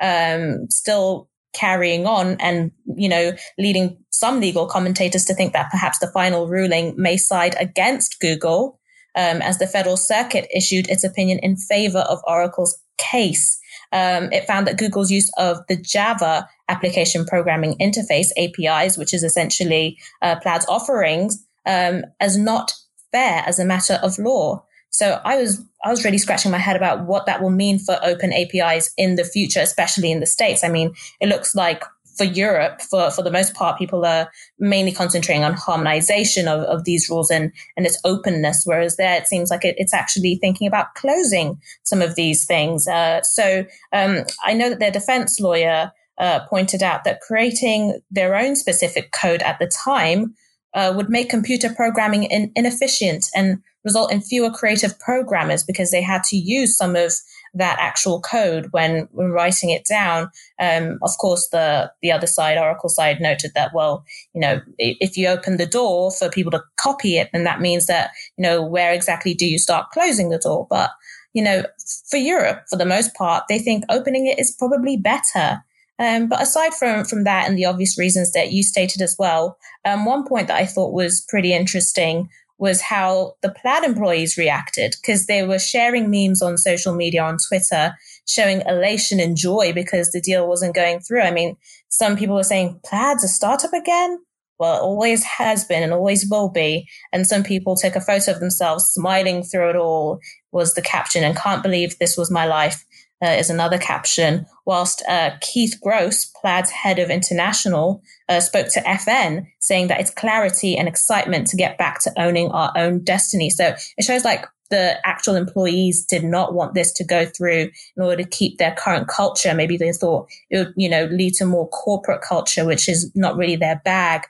um, 0.00 0.66
still 0.70 1.28
carrying 1.54 2.06
on 2.06 2.36
and, 2.40 2.70
you 2.96 3.08
know, 3.08 3.32
leading 3.58 3.96
some 4.10 4.40
legal 4.40 4.66
commentators 4.66 5.24
to 5.24 5.34
think 5.34 5.52
that 5.52 5.70
perhaps 5.70 5.98
the 6.00 6.10
final 6.12 6.48
ruling 6.48 6.94
may 6.96 7.16
side 7.16 7.54
against 7.58 8.20
Google 8.20 8.78
um, 9.16 9.40
as 9.40 9.58
the 9.58 9.66
Federal 9.66 9.96
Circuit 9.96 10.46
issued 10.54 10.90
its 10.90 11.04
opinion 11.04 11.38
in 11.38 11.56
favor 11.56 12.00
of 12.00 12.20
Oracle's 12.26 12.78
case. 12.98 13.58
Um, 13.94 14.30
it 14.32 14.46
found 14.46 14.66
that 14.66 14.76
Google's 14.76 15.10
use 15.10 15.30
of 15.38 15.58
the 15.68 15.76
Java 15.76 16.48
application 16.68 17.24
programming 17.24 17.78
interface 17.78 18.28
APIs, 18.36 18.98
which 18.98 19.14
is 19.14 19.22
essentially 19.22 19.96
uh, 20.20 20.36
Plaid's 20.40 20.66
offerings, 20.68 21.46
um, 21.64 22.04
as 22.20 22.36
not 22.36 22.74
fair 23.12 23.44
as 23.46 23.58
a 23.58 23.64
matter 23.64 23.94
of 24.02 24.18
law. 24.18 24.64
So 24.90 25.20
I 25.24 25.36
was 25.38 25.64
I 25.84 25.90
was 25.90 26.04
really 26.04 26.18
scratching 26.18 26.50
my 26.50 26.58
head 26.58 26.76
about 26.76 27.06
what 27.06 27.26
that 27.26 27.42
will 27.42 27.50
mean 27.50 27.78
for 27.78 27.98
open 28.02 28.32
APIs 28.32 28.92
in 28.96 29.16
the 29.16 29.24
future, 29.24 29.60
especially 29.60 30.10
in 30.10 30.20
the 30.20 30.26
states. 30.26 30.64
I 30.64 30.68
mean, 30.68 30.94
it 31.20 31.28
looks 31.28 31.54
like 31.54 31.82
for 32.16 32.24
Europe, 32.24 32.80
for, 32.82 33.10
for 33.10 33.22
the 33.22 33.30
most 33.30 33.54
part, 33.54 33.78
people 33.78 34.04
are 34.04 34.30
mainly 34.58 34.92
concentrating 34.92 35.44
on 35.44 35.54
harmonization 35.54 36.48
of, 36.48 36.60
of 36.62 36.84
these 36.84 37.08
rules 37.08 37.30
and, 37.30 37.52
and 37.76 37.86
its 37.86 38.00
openness, 38.04 38.62
whereas 38.64 38.96
there 38.96 39.16
it 39.16 39.26
seems 39.26 39.50
like 39.50 39.64
it, 39.64 39.74
it's 39.78 39.94
actually 39.94 40.36
thinking 40.36 40.66
about 40.66 40.94
closing 40.94 41.60
some 41.82 42.02
of 42.02 42.14
these 42.14 42.44
things. 42.44 42.86
Uh, 42.86 43.22
so 43.22 43.64
um, 43.92 44.24
I 44.44 44.54
know 44.54 44.70
that 44.70 44.80
their 44.80 44.90
defense 44.90 45.40
lawyer 45.40 45.92
uh, 46.18 46.40
pointed 46.48 46.82
out 46.82 47.04
that 47.04 47.20
creating 47.20 48.00
their 48.10 48.36
own 48.36 48.54
specific 48.56 49.12
code 49.12 49.42
at 49.42 49.58
the 49.58 49.66
time 49.84 50.34
uh, 50.74 50.92
would 50.94 51.08
make 51.08 51.28
computer 51.28 51.72
programming 51.72 52.24
in, 52.24 52.52
inefficient 52.54 53.26
and 53.34 53.58
result 53.84 54.12
in 54.12 54.20
fewer 54.20 54.50
creative 54.50 54.98
programmers 54.98 55.62
because 55.62 55.90
they 55.90 56.02
had 56.02 56.22
to 56.24 56.36
use 56.36 56.76
some 56.76 56.96
of 56.96 57.12
that 57.54 57.78
actual 57.78 58.20
code 58.20 58.68
when, 58.72 59.08
when 59.12 59.30
writing 59.30 59.70
it 59.70 59.84
down. 59.88 60.30
Um, 60.58 60.98
of 61.02 61.10
course, 61.18 61.48
the, 61.48 61.92
the 62.02 62.12
other 62.12 62.26
side, 62.26 62.58
Oracle 62.58 62.88
side, 62.88 63.20
noted 63.20 63.52
that, 63.54 63.72
well, 63.74 64.04
you 64.34 64.40
know, 64.40 64.60
if 64.78 65.16
you 65.16 65.28
open 65.28 65.56
the 65.56 65.66
door 65.66 66.10
for 66.10 66.28
people 66.28 66.50
to 66.52 66.62
copy 66.76 67.16
it, 67.18 67.30
then 67.32 67.44
that 67.44 67.60
means 67.60 67.86
that, 67.86 68.10
you 68.36 68.42
know, 68.42 68.62
where 68.62 68.92
exactly 68.92 69.34
do 69.34 69.46
you 69.46 69.58
start 69.58 69.90
closing 69.90 70.30
the 70.30 70.38
door? 70.38 70.66
But, 70.68 70.90
you 71.32 71.42
know, 71.42 71.64
for 72.10 72.16
Europe, 72.16 72.64
for 72.68 72.76
the 72.76 72.84
most 72.84 73.14
part, 73.14 73.44
they 73.48 73.58
think 73.58 73.84
opening 73.88 74.26
it 74.26 74.38
is 74.38 74.54
probably 74.58 74.96
better. 74.96 75.62
Um, 75.98 76.28
but 76.28 76.42
aside 76.42 76.74
from 76.74 77.04
from 77.04 77.22
that 77.22 77.48
and 77.48 77.56
the 77.56 77.66
obvious 77.66 77.96
reasons 77.96 78.32
that 78.32 78.50
you 78.50 78.64
stated 78.64 79.00
as 79.00 79.14
well, 79.16 79.56
um, 79.84 80.04
one 80.04 80.26
point 80.26 80.48
that 80.48 80.56
I 80.56 80.66
thought 80.66 80.92
was 80.92 81.24
pretty 81.28 81.52
interesting 81.52 82.28
was 82.58 82.80
how 82.80 83.34
the 83.42 83.50
Plaid 83.50 83.84
employees 83.84 84.36
reacted 84.36 84.94
because 85.00 85.26
they 85.26 85.42
were 85.42 85.58
sharing 85.58 86.10
memes 86.10 86.40
on 86.40 86.56
social 86.56 86.94
media 86.94 87.22
on 87.22 87.36
Twitter, 87.48 87.94
showing 88.26 88.62
elation 88.66 89.20
and 89.20 89.36
joy 89.36 89.72
because 89.72 90.10
the 90.10 90.20
deal 90.20 90.46
wasn't 90.48 90.74
going 90.74 91.00
through. 91.00 91.22
I 91.22 91.30
mean, 91.30 91.56
some 91.88 92.16
people 92.16 92.36
were 92.36 92.44
saying 92.44 92.80
Plaid's 92.84 93.24
a 93.24 93.28
startup 93.28 93.72
again. 93.72 94.18
Well, 94.58 94.76
it 94.76 94.82
always 94.82 95.24
has 95.24 95.64
been 95.64 95.82
and 95.82 95.92
always 95.92 96.28
will 96.30 96.48
be. 96.48 96.88
And 97.12 97.26
some 97.26 97.42
people 97.42 97.76
took 97.76 97.96
a 97.96 98.00
photo 98.00 98.30
of 98.30 98.40
themselves 98.40 98.84
smiling 98.84 99.42
through 99.42 99.70
it 99.70 99.76
all 99.76 100.20
was 100.52 100.74
the 100.74 100.82
caption 100.82 101.24
and 101.24 101.36
can't 101.36 101.62
believe 101.62 101.98
this 101.98 102.16
was 102.16 102.30
my 102.30 102.46
life 102.46 102.84
uh, 103.22 103.30
is 103.30 103.50
another 103.50 103.78
caption. 103.78 104.46
Whilst 104.66 105.02
uh, 105.08 105.32
Keith 105.40 105.78
Grose, 105.82 106.30
Plaid's 106.40 106.70
head 106.70 106.98
of 106.98 107.10
international, 107.10 108.02
uh, 108.28 108.40
spoke 108.40 108.68
to 108.68 108.80
FN 108.80 109.46
saying 109.60 109.88
that 109.88 110.00
it's 110.00 110.10
clarity 110.10 110.76
and 110.76 110.88
excitement 110.88 111.46
to 111.48 111.56
get 111.56 111.78
back 111.78 112.00
to 112.02 112.12
owning 112.16 112.50
our 112.50 112.72
own 112.76 113.02
destiny. 113.04 113.50
So 113.50 113.74
it 113.96 114.04
shows 114.04 114.24
like 114.24 114.46
the 114.70 114.96
actual 115.06 115.36
employees 115.36 116.04
did 116.04 116.24
not 116.24 116.54
want 116.54 116.74
this 116.74 116.92
to 116.94 117.04
go 117.04 117.26
through 117.26 117.70
in 117.96 118.02
order 118.02 118.22
to 118.22 118.28
keep 118.28 118.58
their 118.58 118.74
current 118.74 119.08
culture. 119.08 119.54
Maybe 119.54 119.76
they 119.76 119.92
thought 119.92 120.28
it 120.50 120.58
would, 120.58 120.74
you 120.76 120.88
know, 120.88 121.04
lead 121.06 121.34
to 121.34 121.44
more 121.44 121.68
corporate 121.68 122.22
culture, 122.22 122.64
which 122.64 122.88
is 122.88 123.10
not 123.14 123.36
really 123.36 123.56
their 123.56 123.80
bag. 123.84 124.22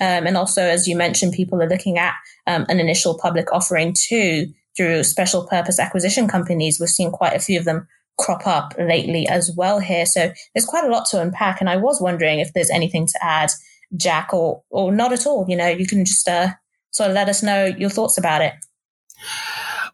Um, 0.00 0.26
and 0.26 0.36
also, 0.36 0.62
as 0.62 0.86
you 0.86 0.96
mentioned, 0.96 1.32
people 1.32 1.60
are 1.60 1.68
looking 1.68 1.98
at 1.98 2.14
um, 2.46 2.66
an 2.68 2.78
initial 2.78 3.18
public 3.18 3.52
offering 3.52 3.94
too 3.98 4.46
through 4.76 5.02
special 5.02 5.46
purpose 5.46 5.80
acquisition 5.80 6.28
companies. 6.28 6.78
We're 6.78 6.86
seeing 6.86 7.10
quite 7.10 7.34
a 7.34 7.40
few 7.40 7.58
of 7.58 7.64
them 7.64 7.88
crop 8.18 8.46
up 8.46 8.74
lately 8.78 9.26
as 9.26 9.50
well 9.56 9.78
here. 9.78 10.04
So 10.04 10.32
there's 10.54 10.66
quite 10.66 10.84
a 10.84 10.88
lot 10.88 11.06
to 11.06 11.20
unpack. 11.20 11.60
And 11.60 11.70
I 11.70 11.76
was 11.76 12.00
wondering 12.00 12.40
if 12.40 12.52
there's 12.52 12.70
anything 12.70 13.06
to 13.06 13.18
add, 13.24 13.50
Jack, 13.96 14.34
or, 14.34 14.62
or 14.70 14.92
not 14.92 15.12
at 15.12 15.26
all. 15.26 15.46
You 15.48 15.56
know, 15.56 15.68
you 15.68 15.86
can 15.86 16.04
just 16.04 16.28
uh, 16.28 16.48
sort 16.90 17.10
of 17.10 17.14
let 17.14 17.28
us 17.28 17.42
know 17.42 17.64
your 17.64 17.90
thoughts 17.90 18.18
about 18.18 18.42
it. 18.42 18.54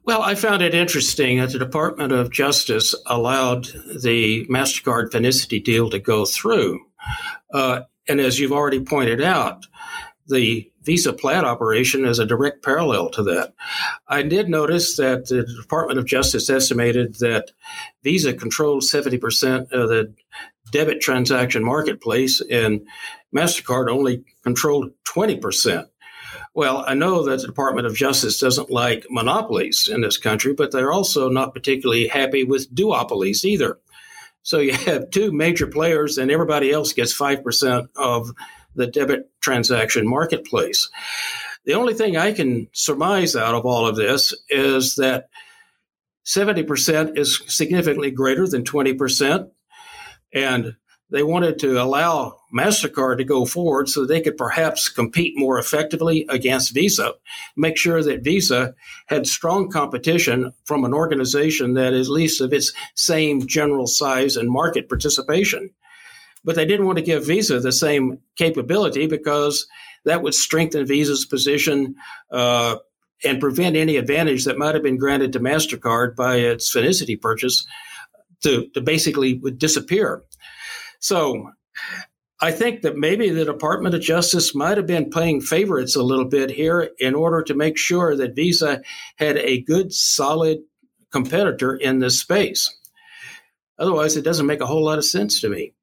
Well, 0.04 0.21
I 0.21 0.35
found 0.35 0.61
it 0.61 0.75
interesting 0.75 1.38
that 1.38 1.52
the 1.52 1.59
Department 1.59 2.12
of 2.12 2.31
Justice 2.31 2.95
allowed 3.07 3.66
the 4.02 4.47
MasterCard 4.47 5.11
Finicity 5.11 5.64
deal 5.64 5.88
to 5.90 5.99
go 5.99 6.26
through. 6.26 6.81
Uh, 7.52 7.83
and 8.07 8.21
as 8.21 8.38
you've 8.38 8.52
already 8.52 8.81
pointed 8.81 9.23
out, 9.23 9.64
the 10.26 10.71
Visa 10.85 11.12
Plaid 11.12 11.45
operation 11.45 12.05
is 12.05 12.19
a 12.19 12.26
direct 12.26 12.62
parallel 12.62 13.11
to 13.11 13.23
that. 13.25 13.55
I 14.09 14.23
did 14.23 14.49
notice 14.49 14.97
that 14.97 15.26
the 15.26 15.45
Department 15.61 15.99
of 15.99 16.07
Justice 16.07 16.50
estimated 16.50 17.17
that 17.17 17.53
Visa 18.03 18.35
controlled 18.35 18.83
70% 18.83 19.73
of 19.73 19.88
the 19.88 20.14
debit 20.73 21.00
transaction 21.00 21.64
marketplace 21.64 22.41
and 22.50 22.87
MasterCard 23.35 23.91
only 23.91 24.25
controlled 24.43 24.93
20%. 25.07 25.88
Well, 26.55 26.85
I 26.87 26.95
know 26.95 27.25
that 27.25 27.41
the 27.41 27.47
Department 27.47 27.87
of 27.87 27.97
Justice 27.97 28.38
doesn't 28.38 28.71
like 28.71 29.07
monopolies 29.11 29.88
in 29.93 30.03
this 30.03 30.19
country, 30.19 30.53
but 30.53 30.71
they're 30.71 30.93
also 30.93 31.29
not 31.29 31.55
particularly 31.55 32.07
happy 32.07 32.45
with 32.45 32.73
duopolies 32.75 33.45
either. 33.45 33.79
So 34.43 34.59
you 34.59 34.75
have 34.75 35.11
two 35.11 35.33
major 35.33 35.67
players 35.67 36.19
and 36.19 36.31
everybody 36.31 36.71
else 36.71 36.93
gets 36.93 37.17
5% 37.17 37.88
of 37.97 38.31
the 38.75 38.87
debit 38.87 39.31
transaction 39.40 40.09
marketplace. 40.09 40.90
The 41.64 41.75
only 41.75 41.95
thing 41.95 42.16
I 42.16 42.33
can 42.33 42.69
surmise 42.73 43.35
out 43.35 43.54
of 43.54 43.64
all 43.64 43.87
of 43.87 43.97
this 43.97 44.35
is 44.49 44.97
that 44.97 45.28
70% 46.26 47.19
is 47.19 47.43
significantly 47.47 48.11
greater 48.11 48.47
than 48.47 48.64
20%. 48.64 49.50
And 50.33 50.76
they 51.11 51.23
wanted 51.23 51.59
to 51.61 51.81
allow 51.81 52.40
MasterCard 52.52 53.19
to 53.19 53.25
go 53.25 53.45
forward 53.47 53.88
so 53.88 54.04
they 54.04 54.21
could 54.21 54.37
perhaps 54.37 54.88
compete 54.88 55.35
more 55.37 55.59
effectively 55.59 56.26
against 56.28 56.75
Visa, 56.75 57.12
make 57.57 57.76
sure 57.76 58.02
that 58.02 58.25
Visa 58.25 58.75
had 59.07 59.26
strong 59.26 59.71
competition 59.71 60.52
from 60.64 60.85
an 60.85 60.95
organization 60.95 61.75
that 61.75 61.93
is 61.93 62.09
at 62.09 62.12
least 62.12 62.40
of 62.40 62.52
its 62.52 62.73
same 62.95 63.47
general 63.47 63.87
size 63.87 64.37
and 64.37 64.50
market 64.50 64.88
participation 64.88 65.71
but 66.45 66.55
they 66.55 66.67
didn't 66.67 66.87
want 66.87 66.99
to 66.99 67.05
give 67.05 67.27
Visa 67.27 67.61
the 67.61 67.73
same 67.73 68.19
capability 68.37 69.07
because 69.07 69.67
that 70.05 70.23
would 70.23 70.35
strengthen 70.35 70.87
Visa's 70.87 71.25
position 71.25 71.95
uh, 72.31 72.77
and 73.25 73.41
prevent 73.41 73.77
any 73.77 73.97
advantage 73.97 74.45
that 74.45 74.59
might 74.59 74.75
have 74.75 74.85
been 74.85 74.99
granted 74.99 75.33
to 75.33 75.41
MasterCard 75.41 76.15
by 76.15 76.37
its 76.37 76.75
Finicity 76.75 77.21
purchase 77.21 77.67
to, 78.43 78.69
to 78.75 78.81
basically 78.81 79.35
would 79.35 79.59
disappear. 79.59 80.23
So 81.01 81.51
I 82.41 82.51
think 82.51 82.83
that 82.83 82.97
maybe 82.97 83.31
the 83.31 83.45
Department 83.45 83.95
of 83.95 84.03
Justice 84.03 84.55
might 84.55 84.77
have 84.77 84.87
been 84.87 85.11
playing 85.11 85.41
favorites 85.41 85.97
a 85.97 86.03
little 86.03 86.27
bit 86.27 86.51
here 86.51 86.91
in 86.99 87.15
order 87.15 87.43
to 87.43 87.55
make 87.55 87.79
sure 87.79 88.17
that 88.17 88.37
Visa 88.37 88.83
had 89.17 89.39
a 89.39 89.63
good, 89.63 89.93
solid 89.93 90.59
competitor 91.11 91.75
in 91.75 92.01
this 92.01 92.21
space. 92.21 92.75
Otherwise, 93.79 94.17
it 94.17 94.23
doesn't 94.25 94.47
make 94.47 94.61
a 94.61 94.67
whole 94.67 94.85
lot 94.85 94.99
of 94.99 95.05
sense 95.05 95.41
to 95.41 95.49
me. 95.49 95.74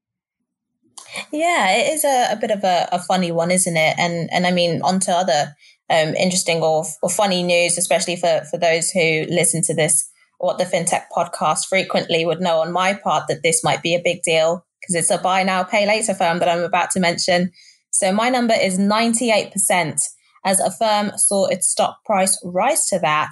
Yeah, 1.32 1.72
it 1.72 1.94
is 1.94 2.04
a, 2.04 2.34
a 2.34 2.36
bit 2.36 2.52
of 2.52 2.64
a, 2.64 2.90
a, 2.92 3.00
funny 3.00 3.32
one, 3.32 3.52
isn't 3.52 3.78
it? 3.78 3.96
And 3.98 4.30
and 4.34 4.46
I 4.46 4.52
mean, 4.52 4.82
onto 4.82 5.12
other 5.12 5.56
um, 5.90 6.16
interesting 6.16 6.62
or, 6.62 6.84
or 7.02 7.10
funny 7.10 7.44
news, 7.44 7.78
especially 7.78 8.16
for, 8.16 8.42
for 8.50 8.58
those 8.58 8.90
who 8.92 9.26
listen 9.30 9.62
to 9.64 9.74
this 9.74 10.10
what 10.42 10.58
the 10.58 10.66
fintech 10.66 11.04
podcast 11.16 11.68
frequently 11.68 12.26
would 12.26 12.42
know 12.42 12.62
on 12.62 12.72
my 12.72 12.96
part 12.96 13.28
that 13.28 13.44
this 13.44 13.64
might 13.64 13.84
be 13.84 13.94
a 13.94 14.02
big 14.04 14.24
deal 14.24 14.66
because 14.82 14.96
it's 14.96 15.12
a 15.12 15.18
buy 15.20 15.44
now 15.44 15.64
pay 15.64 15.86
later 15.86 16.16
firm 16.16 16.40
that 16.40 16.50
I'm 16.50 16.64
about 16.64 16.90
to 16.92 17.00
mention. 17.00 17.52
So 17.92 18.12
my 18.12 18.30
number 18.30 18.56
is 18.60 18.80
98% 18.80 20.02
as 20.44 20.60
Affirm 20.60 21.12
saw 21.18 21.46
its 21.46 21.70
stock 21.70 22.04
price 22.04 22.40
rise 22.44 22.88
to 22.88 22.98
that 23.00 23.30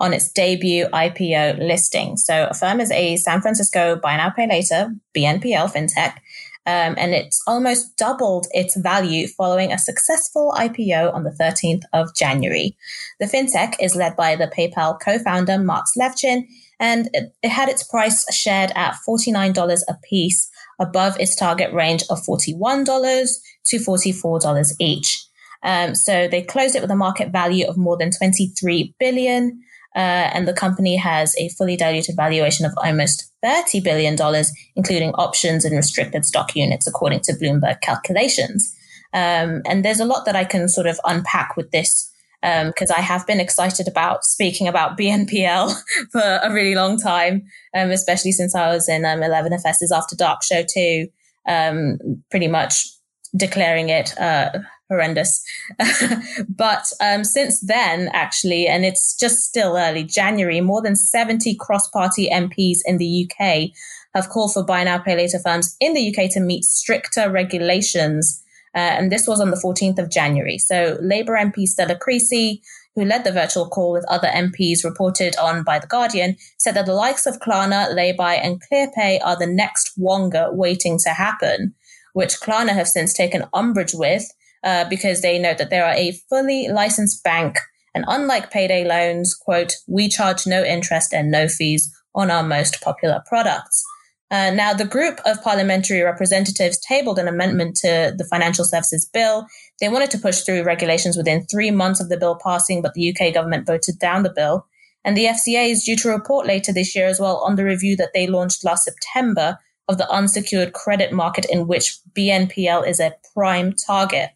on 0.00 0.12
its 0.12 0.30
debut 0.30 0.86
IPO 0.92 1.58
listing. 1.58 2.18
So 2.18 2.48
Affirm 2.50 2.80
is 2.80 2.90
a 2.90 3.16
San 3.16 3.40
Francisco 3.40 3.96
buy 3.96 4.18
now 4.18 4.30
pay 4.30 4.46
later 4.46 4.94
BNPL 5.16 5.72
fintech 5.72 6.16
um, 6.66 6.94
and 6.98 7.12
it's 7.14 7.42
almost 7.46 7.96
doubled 7.96 8.46
its 8.52 8.76
value 8.76 9.26
following 9.26 9.72
a 9.72 9.78
successful 9.78 10.52
IPO 10.56 11.12
on 11.14 11.24
the 11.24 11.30
13th 11.30 11.82
of 11.92 12.14
January. 12.14 12.76
The 13.18 13.26
fintech 13.26 13.76
is 13.80 13.96
led 13.96 14.14
by 14.16 14.36
the 14.36 14.46
PayPal 14.46 15.00
co-founder 15.00 15.58
Max 15.58 15.92
Levchin, 15.98 16.46
and 16.78 17.08
it, 17.14 17.34
it 17.42 17.48
had 17.48 17.68
its 17.68 17.82
price 17.82 18.24
shared 18.34 18.72
at 18.74 18.96
$49 19.08 19.80
a 19.88 19.94
piece, 20.08 20.50
above 20.78 21.18
its 21.20 21.36
target 21.36 21.72
range 21.72 22.02
of 22.10 22.18
$41 22.22 22.84
to 23.66 23.76
$44 23.76 24.72
each. 24.80 25.26
Um, 25.62 25.94
so 25.94 26.26
they 26.26 26.42
closed 26.42 26.74
it 26.74 26.82
with 26.82 26.90
a 26.90 26.96
market 26.96 27.30
value 27.30 27.66
of 27.66 27.76
more 27.76 27.96
than 27.96 28.10
23 28.10 28.94
billion. 28.98 29.62
Uh, 29.96 30.30
and 30.32 30.46
the 30.46 30.52
company 30.52 30.96
has 30.96 31.34
a 31.36 31.48
fully 31.50 31.76
diluted 31.76 32.14
valuation 32.16 32.64
of 32.64 32.72
almost 32.76 33.32
$30 33.44 33.82
billion, 33.82 34.16
including 34.76 35.10
options 35.14 35.64
and 35.64 35.76
restricted 35.76 36.24
stock 36.24 36.54
units, 36.54 36.86
according 36.86 37.20
to 37.20 37.32
Bloomberg 37.32 37.80
calculations. 37.80 38.74
Um, 39.12 39.62
and 39.66 39.84
there's 39.84 40.00
a 40.00 40.04
lot 40.04 40.24
that 40.26 40.36
I 40.36 40.44
can 40.44 40.68
sort 40.68 40.86
of 40.86 41.00
unpack 41.04 41.56
with 41.56 41.72
this 41.72 42.10
because 42.42 42.90
um, 42.90 42.96
I 42.96 43.00
have 43.00 43.26
been 43.26 43.40
excited 43.40 43.86
about 43.86 44.24
speaking 44.24 44.66
about 44.66 44.96
BNPL 44.96 45.74
for 46.12 46.40
a 46.42 46.52
really 46.52 46.74
long 46.74 46.98
time, 46.98 47.42
um, 47.74 47.90
especially 47.90 48.32
since 48.32 48.54
I 48.54 48.72
was 48.72 48.88
in 48.88 49.04
um, 49.04 49.20
11FS's 49.20 49.92
After 49.92 50.16
Dark 50.16 50.42
show 50.42 50.62
too, 50.62 51.08
um, 51.46 51.98
pretty 52.30 52.48
much 52.48 52.86
declaring 53.36 53.90
it 53.90 54.18
uh, 54.18 54.50
horrendous. 54.90 55.42
but 56.48 56.84
um, 57.00 57.24
since 57.24 57.60
then, 57.60 58.10
actually, 58.12 58.66
and 58.66 58.84
it's 58.84 59.16
just 59.16 59.38
still 59.38 59.76
early 59.76 60.04
January, 60.04 60.60
more 60.60 60.82
than 60.82 60.96
70 60.96 61.54
cross 61.56 61.88
party 61.88 62.28
MPs 62.30 62.78
in 62.84 62.98
the 62.98 63.30
UK 63.30 63.70
have 64.14 64.28
called 64.28 64.52
for 64.52 64.64
buy 64.64 64.84
now, 64.84 64.98
pay 64.98 65.16
later 65.16 65.38
firms 65.38 65.76
in 65.80 65.94
the 65.94 66.08
UK 66.14 66.30
to 66.32 66.40
meet 66.40 66.64
stricter 66.64 67.30
regulations. 67.30 68.42
Uh, 68.74 68.78
and 68.78 69.10
this 69.10 69.26
was 69.26 69.40
on 69.40 69.50
the 69.50 69.56
14th 69.56 69.98
of 69.98 70.10
January. 70.10 70.58
So 70.58 70.98
Labour 71.00 71.34
MP 71.34 71.66
Stella 71.66 71.96
Creasy, 71.96 72.62
who 72.94 73.04
led 73.04 73.24
the 73.24 73.32
virtual 73.32 73.68
call 73.68 73.92
with 73.92 74.04
other 74.08 74.28
MPs 74.28 74.84
reported 74.84 75.36
on 75.36 75.64
by 75.64 75.78
The 75.78 75.86
Guardian, 75.86 76.36
said 76.58 76.74
that 76.74 76.86
the 76.86 76.94
likes 76.94 77.26
of 77.26 77.40
Klarna, 77.40 77.92
Laybuy 77.94 78.44
and 78.44 78.60
ClearPay 78.60 79.20
are 79.24 79.38
the 79.38 79.46
next 79.46 79.92
Wonga 79.96 80.50
waiting 80.52 80.98
to 81.04 81.10
happen, 81.10 81.74
which 82.12 82.40
Klarna 82.40 82.70
have 82.70 82.88
since 82.88 83.12
taken 83.12 83.44
umbrage 83.52 83.94
with 83.94 84.28
uh, 84.62 84.88
because 84.88 85.22
they 85.22 85.38
note 85.38 85.58
that 85.58 85.70
they 85.70 85.80
are 85.80 85.94
a 85.94 86.12
fully 86.28 86.68
licensed 86.68 87.22
bank 87.24 87.58
and 87.94 88.04
unlike 88.06 88.50
payday 88.50 88.84
loans, 88.84 89.34
quote, 89.34 89.74
we 89.86 90.08
charge 90.08 90.46
no 90.46 90.62
interest 90.62 91.12
and 91.12 91.30
no 91.30 91.48
fees 91.48 91.92
on 92.14 92.30
our 92.30 92.42
most 92.42 92.80
popular 92.80 93.22
products. 93.26 93.84
Uh, 94.30 94.50
now, 94.50 94.72
the 94.72 94.84
group 94.84 95.18
of 95.26 95.42
parliamentary 95.42 96.02
representatives 96.02 96.78
tabled 96.78 97.18
an 97.18 97.26
amendment 97.26 97.74
to 97.76 98.14
the 98.16 98.24
Financial 98.24 98.64
Services 98.64 99.08
Bill. 99.12 99.44
They 99.80 99.88
wanted 99.88 100.10
to 100.12 100.18
push 100.18 100.42
through 100.42 100.62
regulations 100.62 101.16
within 101.16 101.46
three 101.46 101.72
months 101.72 102.00
of 102.00 102.08
the 102.08 102.16
bill 102.16 102.38
passing, 102.40 102.80
but 102.80 102.94
the 102.94 103.12
UK 103.12 103.34
government 103.34 103.66
voted 103.66 103.98
down 103.98 104.22
the 104.22 104.30
bill. 104.30 104.66
And 105.04 105.16
the 105.16 105.24
FCA 105.24 105.70
is 105.70 105.82
due 105.82 105.96
to 105.96 106.10
report 106.10 106.46
later 106.46 106.72
this 106.72 106.94
year 106.94 107.08
as 107.08 107.18
well 107.18 107.38
on 107.38 107.56
the 107.56 107.64
review 107.64 107.96
that 107.96 108.10
they 108.14 108.28
launched 108.28 108.64
last 108.64 108.84
September 108.84 109.58
of 109.88 109.98
the 109.98 110.08
unsecured 110.10 110.74
credit 110.74 111.12
market 111.12 111.46
in 111.46 111.66
which 111.66 111.98
BNPL 112.16 112.86
is 112.86 113.00
a 113.00 113.16
prime 113.34 113.72
target. 113.72 114.30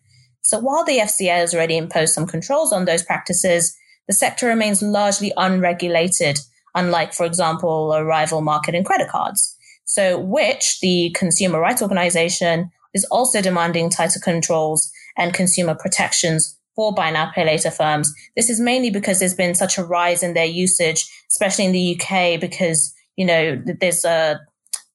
So 0.45 0.59
while 0.59 0.85
the 0.85 0.99
FCA 0.99 1.37
has 1.37 1.55
already 1.55 1.77
imposed 1.77 2.15
some 2.15 2.27
controls 2.27 2.73
on 2.73 2.85
those 2.85 3.03
practices, 3.03 3.77
the 4.07 4.13
sector 4.13 4.47
remains 4.47 4.83
largely 4.83 5.33
unregulated, 5.37 6.39
unlike, 6.75 7.15
for 7.15 7.25
example, 7.25 7.93
a 7.93 8.05
rival 8.05 8.43
market 8.43 8.75
in 8.75 8.85
credit 8.85 9.09
cards. 9.09 9.57
So, 9.87 10.19
which 10.19 10.81
the 10.81 11.11
Consumer 11.17 11.61
Rights 11.61 11.83
Organization 11.83 12.71
is 12.93 13.05
also 13.07 13.41
demanding 13.41 13.91
tighter 13.91 14.21
controls 14.21 14.91
and 15.17 15.33
consumer 15.33 15.75
protections 15.75 16.59
for 16.75 16.93
buy 16.93 17.11
now, 17.11 17.31
pay 17.35 17.45
later 17.45 17.71
firms. 17.71 18.13
This 18.37 18.51
is 18.51 18.61
mainly 18.61 18.91
because 18.91 19.21
there's 19.21 19.35
been 19.35 19.55
such 19.55 19.79
a 19.79 19.85
rise 19.85 20.23
in 20.23 20.35
their 20.35 20.45
usage, 20.45 21.07
especially 21.31 21.67
in 21.67 21.73
the 21.73 21.99
UK, 21.99 22.41
because, 22.41 22.93
you 23.17 23.25
know, 23.25 23.63
there's 23.81 24.05
a 24.05 24.41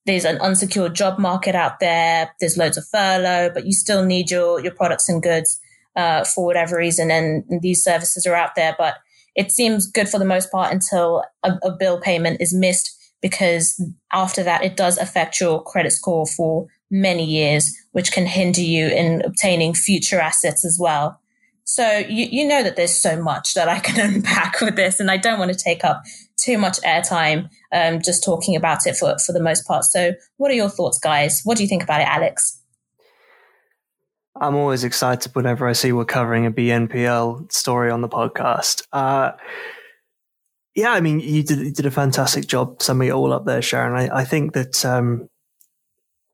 there's 0.06 0.25
an 0.25 0.38
unsecured 0.39 0.96
job 0.96 1.20
market 1.20 1.56
out 1.56 1.79
there. 1.79 2.34
There's 2.39 2.58
loads 2.58 2.77
of 2.77 2.88
furlough, 2.88 3.51
but 3.53 3.65
you 3.65 3.74
still 3.74 4.06
need 4.06 4.32
your, 4.32 4.60
your 4.60 4.74
products 4.74 5.10
and 5.10 5.22
goods 5.22 5.60
uh, 5.96 6.24
for 6.24 6.46
whatever 6.46 6.77
reason. 6.77 7.12
And, 7.12 7.44
and, 7.50 7.62
these 7.62 7.84
services 7.84 8.25
are 8.25 8.36
out 8.36 8.56
there, 8.56 8.75
but 8.77 8.96
it 9.36 9.51
seems 9.51 9.88
good 9.88 10.10
for 10.10 10.18
the 10.18 10.25
most 10.25 10.51
part 10.51 10.72
until 10.72 11.24
a, 11.44 11.53
a 11.63 11.72
bill 11.72 12.00
payment 12.00 12.41
is 12.41 12.53
missed 12.53 12.96
because 13.22 13.84
after 14.12 14.44
that, 14.44 14.63
it 14.63 14.77
does 14.77 14.98
affect 14.98 15.39
your 15.39 15.62
credit 15.63 15.91
score 15.91 16.25
for 16.25 16.68
many 16.89 17.25
years, 17.25 17.75
which 17.91 18.12
can 18.12 18.25
hinder 18.25 18.62
you 18.62 18.88
in 18.88 19.22
obtaining 19.24 19.74
future 19.74 20.20
assets 20.20 20.65
as 20.65 20.77
well. 20.79 21.20
So 21.65 21.98
you, 21.98 22.27
you 22.32 22.48
know 22.48 22.63
that 22.63 22.75
there's 22.75 22.96
so 22.96 23.22
much 23.22 23.53
that 23.53 23.70
I 23.70 23.79
can 23.79 24.00
unpack 24.15 24.62
with 24.62 24.75
this, 24.75 25.00
and 25.00 25.12
I 25.12 25.18
don't 25.18 25.39
want 25.39 25.51
to 25.51 25.58
take 25.58 25.84
up 25.84 26.01
too 26.43 26.58
much 26.58 26.79
airtime 26.81 27.50
um, 27.72 28.01
just 28.01 28.24
talking 28.24 28.55
about 28.55 28.86
it 28.88 28.96
for, 28.96 29.17
for 29.25 29.34
the 29.34 29.41
most 29.41 29.65
part. 29.67 29.84
So, 29.86 30.13
what 30.38 30.51
are 30.51 30.55
your 30.55 30.69
thoughts, 30.69 31.00
guys? 31.00 31.41
What 31.43 31.58
do 31.58 31.63
you 31.63 31.69
think 31.69 31.84
about 31.84 32.01
it, 32.01 32.08
Alex? 32.08 32.62
I'm 34.39 34.55
always 34.55 34.84
excited 34.84 35.36
whenever 35.36 35.67
I 35.67 35.74
see 35.74 35.91
we're 35.91 36.05
covering 36.05 36.46
a 36.46 36.51
BNPL 36.51 37.51
story 37.51 37.91
on 37.91 38.01
the 38.01 38.08
podcast. 38.08 38.84
Uh, 38.93 39.31
yeah, 40.75 40.91
I 40.91 41.01
mean, 41.01 41.19
you 41.19 41.43
did, 41.43 41.60
you 41.60 41.72
did, 41.72 41.86
a 41.86 41.91
fantastic 41.91 42.48
job 42.48 42.81
summing 42.81 43.10
it 43.10 43.12
all 43.12 43.34
up 43.34 43.46
there, 43.46 43.62
Sharon. 43.62 43.96
I, 43.96 44.19
I 44.19 44.24
think 44.24 44.53
that 44.53 44.86
um, 44.86 45.27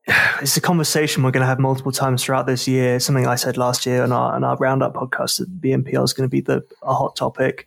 it's 0.40 0.56
a 0.56 0.60
conversation 0.60 1.22
we're 1.22 1.30
going 1.30 1.42
to 1.42 1.46
have 1.46 1.58
multiple 1.58 1.92
times 1.92 2.22
throughout 2.22 2.46
this 2.46 2.68
year. 2.68 3.00
Something 3.00 3.26
I 3.26 3.34
said 3.34 3.56
last 3.56 3.86
year 3.86 4.02
on 4.02 4.12
our, 4.12 4.34
on 4.34 4.44
our 4.44 4.56
roundup 4.56 4.94
podcast 4.94 5.38
that 5.38 5.60
BNPL 5.60 6.04
is 6.04 6.12
going 6.12 6.28
to 6.28 6.30
be 6.30 6.40
the 6.40 6.64
a 6.82 6.94
hot 6.94 7.16
topic. 7.16 7.66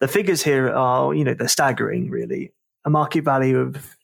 The 0.00 0.08
figures 0.08 0.42
here 0.42 0.70
are, 0.70 1.14
you 1.14 1.24
know, 1.24 1.34
they're 1.34 1.48
staggering, 1.48 2.10
really. 2.10 2.52
A 2.84 2.90
market 2.90 3.24
value 3.24 3.58
of 3.58 3.96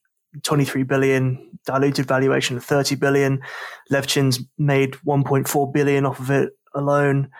23 0.43 0.83
billion, 0.83 1.59
diluted 1.65 2.07
valuation 2.07 2.57
of 2.57 2.65
30 2.65 2.97
billion. 2.97 3.43
Levchin's 3.91 4.41
made 4.59 4.93
1.4 5.07 5.73
billion 5.73 6.07
off 6.07 6.21
of 6.21 6.31
it 6.31 6.53
alone. 6.75 7.31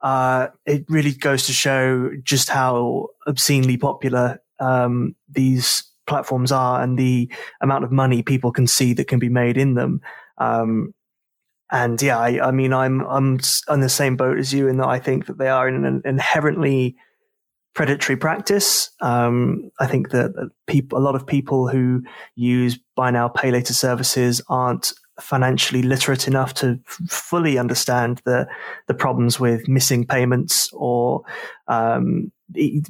Uh, 0.00 0.48
it 0.66 0.84
really 0.88 1.12
goes 1.12 1.46
to 1.46 1.52
show 1.52 2.10
just 2.22 2.48
how 2.48 3.08
obscenely 3.26 3.76
popular 3.76 4.40
um, 4.60 5.14
these 5.28 5.84
platforms 6.06 6.52
are 6.52 6.82
and 6.82 6.98
the 6.98 7.30
amount 7.60 7.84
of 7.84 7.92
money 7.92 8.22
people 8.22 8.52
can 8.52 8.66
see 8.66 8.92
that 8.94 9.08
can 9.08 9.18
be 9.18 9.28
made 9.28 9.56
in 9.56 9.74
them. 9.74 10.00
Um, 10.38 10.94
and 11.70 12.00
yeah, 12.00 12.18
I, 12.18 12.48
I, 12.48 12.50
mean, 12.50 12.72
I'm 12.72 13.00
I'm 13.06 13.40
on 13.68 13.80
the 13.80 13.88
same 13.88 14.16
boat 14.16 14.38
as 14.38 14.52
you 14.52 14.68
in 14.68 14.76
that 14.78 14.88
I 14.88 14.98
think 14.98 15.26
that 15.26 15.38
they 15.38 15.48
are 15.48 15.66
an 15.66 16.02
inherently 16.04 16.96
predatory 17.74 18.16
practice. 18.16 18.90
Um, 19.00 19.70
I 19.80 19.86
think 19.86 20.10
that 20.10 20.50
people, 20.66 20.98
a 20.98 21.00
lot 21.00 21.16
of 21.16 21.26
people 21.26 21.68
who 21.68 22.02
use 22.36 22.78
buy 22.96 23.10
now, 23.10 23.28
pay 23.28 23.50
later 23.50 23.74
services 23.74 24.40
aren't 24.48 24.92
financially 25.20 25.82
literate 25.82 26.26
enough 26.26 26.54
to 26.54 26.78
f- 26.86 27.08
fully 27.08 27.58
understand 27.58 28.20
the 28.24 28.46
the 28.88 28.94
problems 28.94 29.38
with 29.38 29.68
missing 29.68 30.04
payments 30.06 30.70
or 30.72 31.22
um, 31.68 32.32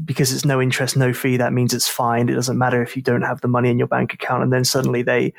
because 0.05 0.33
it's 0.33 0.45
no 0.45 0.61
interest, 0.61 0.97
no 0.97 1.13
fee. 1.13 1.37
That 1.37 1.53
means 1.53 1.75
it's 1.75 1.89
fine. 1.89 2.29
It 2.29 2.35
doesn't 2.35 2.59
matter 2.59 2.83
if 2.83 2.97
you 2.97 3.03
don't 3.03 3.23
have 3.23 3.41
the 3.41 3.49
money 3.49 3.71
in 3.71 3.79
your 3.79 3.89
bank 3.89 4.13
account, 4.13 4.43
and 4.43 4.53
then 4.53 4.65
suddenly 4.65 5.03
they 5.03 5.33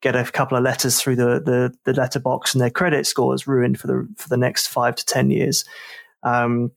get 0.00 0.16
a 0.16 0.24
couple 0.24 0.56
of 0.56 0.64
letters 0.64 1.00
through 1.00 1.16
the 1.16 1.40
the, 1.40 1.74
the 1.84 1.92
letterbox, 1.92 2.54
and 2.54 2.60
their 2.60 2.70
credit 2.70 3.06
score 3.06 3.34
is 3.34 3.46
ruined 3.46 3.80
for 3.80 3.86
the 3.86 4.08
for 4.16 4.28
the 4.28 4.36
next 4.36 4.68
five 4.68 4.94
to 4.96 5.04
ten 5.04 5.30
years. 5.30 5.64
Um, 6.22 6.72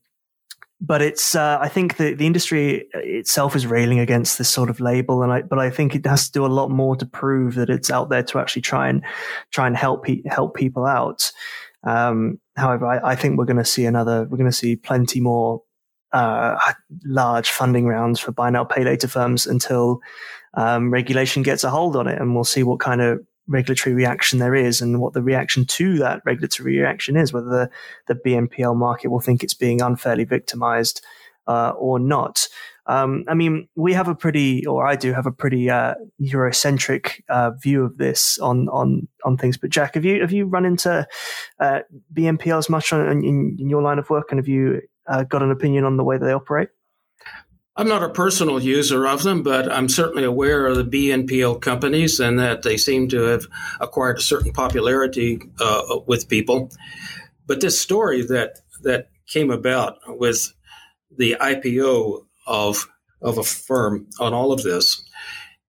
but 0.80 1.00
it's 1.00 1.34
uh, 1.34 1.58
I 1.60 1.68
think 1.68 1.96
the 1.96 2.14
the 2.14 2.26
industry 2.26 2.88
itself 2.94 3.56
is 3.56 3.66
railing 3.66 4.00
against 4.00 4.38
this 4.38 4.48
sort 4.48 4.70
of 4.70 4.80
label, 4.80 5.22
and 5.22 5.32
I 5.32 5.42
but 5.42 5.58
I 5.58 5.70
think 5.70 5.94
it 5.94 6.06
has 6.06 6.26
to 6.26 6.32
do 6.32 6.44
a 6.44 6.48
lot 6.48 6.70
more 6.70 6.96
to 6.96 7.06
prove 7.06 7.54
that 7.54 7.70
it's 7.70 7.90
out 7.90 8.10
there 8.10 8.22
to 8.24 8.38
actually 8.38 8.62
try 8.62 8.88
and 8.88 9.02
try 9.50 9.66
and 9.66 9.76
help 9.76 10.06
help 10.26 10.54
people 10.54 10.84
out. 10.84 11.32
Um, 11.84 12.40
however, 12.56 12.86
I, 12.86 13.12
I, 13.12 13.14
think 13.14 13.36
we're 13.36 13.44
going 13.44 13.58
to 13.58 13.64
see 13.64 13.84
another. 13.84 14.24
We're 14.24 14.38
going 14.38 14.50
to 14.50 14.56
see 14.56 14.74
plenty 14.74 15.20
more 15.20 15.62
uh, 16.14 16.72
large 17.04 17.50
funding 17.50 17.86
rounds 17.86 18.20
for 18.20 18.32
buy 18.32 18.48
now 18.48 18.64
pay 18.64 18.84
later 18.84 19.08
firms 19.08 19.46
until 19.46 20.00
um, 20.54 20.90
regulation 20.90 21.42
gets 21.42 21.64
a 21.64 21.70
hold 21.70 21.96
on 21.96 22.06
it, 22.06 22.20
and 22.20 22.34
we'll 22.34 22.44
see 22.44 22.62
what 22.62 22.80
kind 22.80 23.02
of 23.02 23.20
regulatory 23.46 23.94
reaction 23.94 24.38
there 24.38 24.54
is 24.54 24.80
and 24.80 25.00
what 25.00 25.12
the 25.12 25.22
reaction 25.22 25.66
to 25.66 25.98
that 25.98 26.22
regulatory 26.24 26.78
reaction 26.78 27.16
is, 27.16 27.32
whether 27.32 27.70
the, 28.06 28.14
the 28.14 28.20
BNPL 28.26 28.76
market 28.76 29.08
will 29.08 29.20
think 29.20 29.42
it's 29.42 29.54
being 29.54 29.82
unfairly 29.82 30.24
victimized 30.24 31.04
uh, 31.46 31.72
or 31.76 31.98
not. 31.98 32.48
Um, 32.86 33.24
I 33.28 33.34
mean, 33.34 33.68
we 33.74 33.92
have 33.94 34.08
a 34.08 34.14
pretty, 34.14 34.64
or 34.66 34.86
I 34.86 34.94
do 34.94 35.12
have 35.12 35.26
a 35.26 35.32
pretty 35.32 35.70
uh, 35.70 35.94
Eurocentric 36.20 37.22
uh, 37.28 37.50
view 37.52 37.82
of 37.82 37.96
this 37.96 38.38
on 38.38 38.68
on 38.68 39.08
on 39.24 39.38
things. 39.38 39.56
But 39.56 39.70
Jack, 39.70 39.94
have 39.94 40.04
you 40.04 40.20
have 40.20 40.32
you 40.32 40.46
run 40.46 40.66
into 40.66 41.06
uh, 41.60 41.80
BNPLs 42.12 42.68
much 42.68 42.92
on, 42.92 43.24
in, 43.24 43.56
in 43.58 43.68
your 43.70 43.82
line 43.82 43.98
of 43.98 44.10
work, 44.10 44.26
and 44.30 44.38
have 44.38 44.48
you 44.48 44.82
uh, 45.06 45.24
got 45.24 45.42
an 45.42 45.50
opinion 45.50 45.84
on 45.84 45.96
the 45.96 46.04
way 46.04 46.18
they 46.18 46.32
operate? 46.32 46.68
I'm 47.76 47.88
not 47.88 48.04
a 48.04 48.08
personal 48.08 48.62
user 48.62 49.06
of 49.06 49.24
them, 49.24 49.42
but 49.42 49.70
I'm 49.70 49.88
certainly 49.88 50.22
aware 50.22 50.66
of 50.66 50.76
the 50.76 50.84
BNPL 50.84 51.60
companies 51.60 52.20
and 52.20 52.38
that 52.38 52.62
they 52.62 52.76
seem 52.76 53.08
to 53.08 53.22
have 53.22 53.46
acquired 53.80 54.18
a 54.18 54.22
certain 54.22 54.52
popularity 54.52 55.40
uh, 55.60 55.98
with 56.06 56.28
people. 56.28 56.70
But 57.46 57.60
this 57.60 57.80
story 57.80 58.22
that 58.26 58.60
that 58.82 59.08
came 59.26 59.50
about 59.50 59.98
with 60.06 60.52
the 61.16 61.36
IPO 61.40 62.26
of 62.46 62.88
of 63.20 63.38
Affirm 63.38 64.06
on 64.20 64.32
all 64.32 64.52
of 64.52 64.62
this 64.62 65.04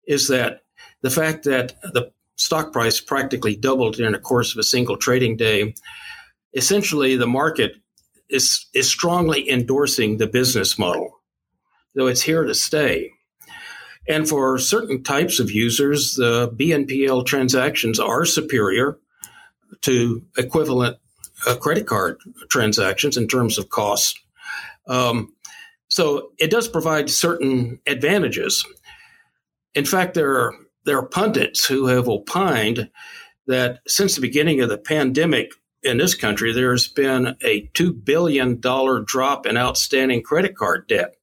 is 0.06 0.28
that 0.28 0.62
the 1.02 1.10
fact 1.10 1.46
that 1.46 1.74
the 1.82 2.12
stock 2.36 2.72
price 2.72 3.00
practically 3.00 3.56
doubled 3.56 4.00
in 4.00 4.12
the 4.12 4.20
course 4.20 4.52
of 4.54 4.60
a 4.60 4.64
single 4.64 4.98
trading 4.98 5.38
day. 5.38 5.74
Essentially, 6.54 7.16
the 7.16 7.28
market 7.28 7.76
is 8.30 8.68
is 8.74 8.90
strongly 8.90 9.50
endorsing 9.50 10.18
the 10.18 10.28
business 10.28 10.80
model 10.80 11.16
though 11.96 12.08
it's 12.08 12.22
here 12.22 12.44
to 12.44 12.54
stay. 12.54 13.12
And 14.08 14.30
for 14.30 14.60
certain 14.60 15.02
types 15.02 15.40
of 15.40 15.50
users, 15.50 16.16
the 16.16 16.50
BNPL 16.50 17.26
transactions 17.26 18.00
are 18.00 18.26
superior 18.26 19.00
to 19.82 20.24
equivalent 20.38 20.98
uh, 21.48 21.56
credit 21.56 21.88
card 21.88 22.18
transactions 22.50 23.18
in 23.18 23.28
terms 23.28 23.58
of 23.58 23.70
cost. 23.70 24.20
Um, 24.88 25.34
so 25.88 26.32
it 26.38 26.52
does 26.52 26.68
provide 26.68 27.10
certain 27.10 27.80
advantages. 27.88 28.64
In 29.74 29.86
fact, 29.86 30.14
there 30.14 30.36
are 30.38 30.54
there 30.86 31.00
are 31.00 31.08
pundits 31.08 31.66
who 31.66 31.88
have 31.88 32.08
opined 32.08 32.92
that 33.48 33.80
since 33.88 34.14
the 34.14 34.22
beginning 34.22 34.62
of 34.62 34.70
the 34.70 34.78
pandemic 34.78 35.52
in 35.86 35.98
this 35.98 36.16
country, 36.16 36.52
there's 36.52 36.88
been 36.88 37.38
a 37.44 37.70
two 37.74 37.94
billion 37.94 38.60
dollar 38.60 39.02
drop 39.02 39.46
in 39.46 39.56
outstanding 39.56 40.24
credit 40.24 40.58
card 40.58 40.88
debt. 40.88 41.16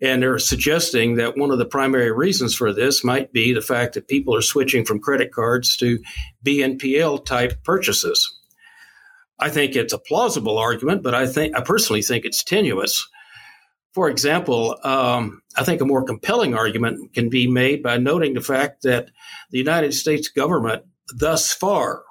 And 0.00 0.22
they're 0.22 0.38
suggesting 0.38 1.16
that 1.16 1.36
one 1.36 1.50
of 1.50 1.58
the 1.58 1.66
primary 1.66 2.10
reasons 2.10 2.54
for 2.54 2.72
this 2.72 3.04
might 3.04 3.32
be 3.32 3.52
the 3.52 3.60
fact 3.60 3.94
that 3.94 4.08
people 4.08 4.34
are 4.34 4.40
switching 4.40 4.86
from 4.86 5.00
credit 5.00 5.30
cards 5.30 5.76
to 5.78 5.98
BNPL 6.46 7.26
type 7.26 7.62
purchases. 7.64 8.38
I 9.38 9.50
think 9.50 9.74
it's 9.74 9.92
a 9.92 9.98
plausible 9.98 10.56
argument, 10.56 11.02
but 11.02 11.14
I 11.14 11.26
think 11.26 11.56
I 11.56 11.60
personally 11.60 12.02
think 12.02 12.24
it's 12.24 12.44
tenuous. 12.44 13.06
For 13.92 14.08
example, 14.08 14.78
um, 14.84 15.42
I 15.56 15.64
think 15.64 15.80
a 15.80 15.86
more 15.86 16.04
compelling 16.04 16.54
argument 16.54 17.12
can 17.12 17.28
be 17.28 17.48
made 17.48 17.82
by 17.82 17.98
noting 17.98 18.34
the 18.34 18.40
fact 18.40 18.82
that 18.82 19.10
the 19.50 19.58
United 19.58 19.92
States 19.92 20.28
government 20.28 20.84
thus 21.14 21.52
far 21.52 22.04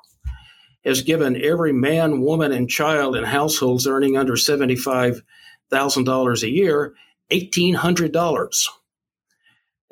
has 0.89 1.03
given 1.03 1.41
every 1.41 1.71
man, 1.71 2.19
woman, 2.21 2.51
and 2.51 2.69
child 2.69 3.15
in 3.15 3.23
households 3.23 3.87
earning 3.87 4.17
under 4.17 4.33
$75,000 4.33 6.43
a 6.43 6.49
year 6.49 6.93
$1,800. 7.31 8.65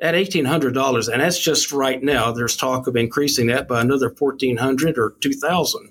At 0.00 0.14
$1,800, 0.14 1.12
and 1.12 1.22
that's 1.22 1.42
just 1.42 1.72
right 1.72 2.02
now, 2.02 2.32
there's 2.32 2.56
talk 2.56 2.86
of 2.86 2.96
increasing 2.96 3.46
that 3.46 3.66
by 3.66 3.80
another 3.80 4.14
1400 4.16 4.98
or 4.98 5.14
2000 5.20 5.90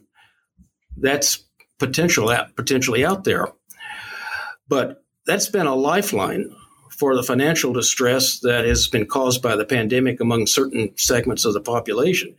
That's 0.96 1.44
potential 1.80 2.30
out, 2.30 2.56
potentially 2.56 3.06
out 3.06 3.24
there. 3.24 3.48
But 4.68 5.04
that's 5.26 5.50
been 5.50 5.68
a 5.68 5.76
lifeline 5.76 6.56
for 6.98 7.16
the 7.16 7.24
financial 7.24 7.74
distress 7.74 8.40
that 8.40 8.66
has 8.66 8.88
been 8.88 9.06
caused 9.06 9.42
by 9.42 9.56
the 9.56 9.66
pandemic 9.66 10.20
among 10.20 10.48
certain 10.48 10.92
segments 10.98 11.46
of 11.46 11.54
the 11.54 11.62
population. 11.62 12.36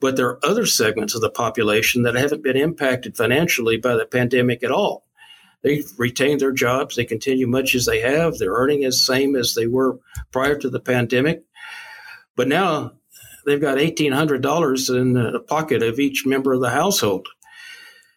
But 0.00 0.16
there 0.16 0.28
are 0.28 0.44
other 0.44 0.66
segments 0.66 1.14
of 1.14 1.22
the 1.22 1.30
population 1.30 2.02
that 2.02 2.14
haven't 2.14 2.42
been 2.42 2.56
impacted 2.56 3.16
financially 3.16 3.78
by 3.78 3.96
the 3.96 4.04
pandemic 4.04 4.62
at 4.62 4.70
all. 4.70 5.06
They've 5.62 5.88
retained 5.96 6.40
their 6.40 6.52
jobs. 6.52 6.96
They 6.96 7.04
continue 7.04 7.46
much 7.46 7.74
as 7.74 7.86
they 7.86 8.00
have. 8.00 8.36
they're 8.36 8.52
earning 8.52 8.84
as 8.84 9.06
same 9.06 9.34
as 9.34 9.54
they 9.54 9.66
were 9.66 9.98
prior 10.30 10.58
to 10.58 10.68
the 10.68 10.80
pandemic. 10.80 11.44
But 12.36 12.48
now 12.48 12.92
they've 13.46 13.60
got 13.60 13.78
$1,800 13.78 15.00
in 15.00 15.12
the 15.14 15.40
pocket 15.40 15.82
of 15.82 15.98
each 15.98 16.26
member 16.26 16.52
of 16.52 16.60
the 16.60 16.70
household. 16.70 17.28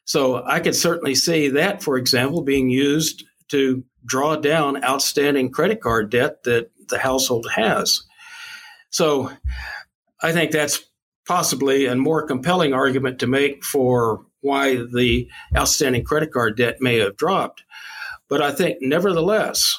So 0.04 0.44
I 0.46 0.60
could 0.60 0.76
certainly 0.76 1.16
see 1.16 1.50
that, 1.50 1.82
for 1.82 1.98
example, 1.98 2.42
being 2.42 2.70
used 2.70 3.24
to 3.50 3.84
draw 4.06 4.36
down 4.36 4.84
outstanding 4.84 5.52
credit 5.52 5.82
card 5.82 6.10
debt 6.10 6.44
that 6.44 6.72
the 6.90 7.00
household 7.00 7.48
has. 7.56 8.04
So 8.90 9.32
I 10.22 10.32
think 10.32 10.52
that's 10.52 10.84
possibly 11.28 11.86
a 11.86 11.96
more 11.96 12.26
compelling 12.26 12.74
argument 12.74 13.20
to 13.20 13.28
make 13.28 13.64
for 13.64 14.26
why 14.42 14.76
the 14.76 15.28
outstanding 15.58 16.04
credit 16.04 16.32
card 16.32 16.56
debt 16.58 16.78
may 16.80 17.00
have 17.00 17.18
dropped. 17.18 17.64
But 18.30 18.42
I 18.42 18.52
think, 18.52 18.78
nevertheless, 18.82 19.78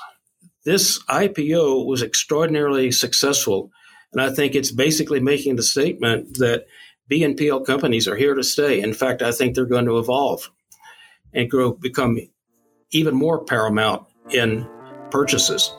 this 0.64 1.02
IPO 1.04 1.86
was 1.86 2.02
extraordinarily 2.02 2.90
successful. 2.90 3.70
And 4.12 4.20
I 4.20 4.30
think 4.30 4.54
it's 4.54 4.72
basically 4.72 5.20
making 5.20 5.56
the 5.56 5.62
statement 5.62 6.38
that 6.38 6.66
BNPL 7.10 7.64
companies 7.64 8.08
are 8.08 8.16
here 8.16 8.34
to 8.34 8.42
stay. 8.42 8.80
In 8.80 8.92
fact, 8.92 9.22
I 9.22 9.30
think 9.30 9.54
they're 9.54 9.64
going 9.64 9.86
to 9.86 9.98
evolve 9.98 10.50
and 11.32 11.50
grow, 11.50 11.72
become 11.72 12.18
even 12.90 13.14
more 13.14 13.44
paramount 13.44 14.06
in 14.30 14.68
purchases. 15.10 15.72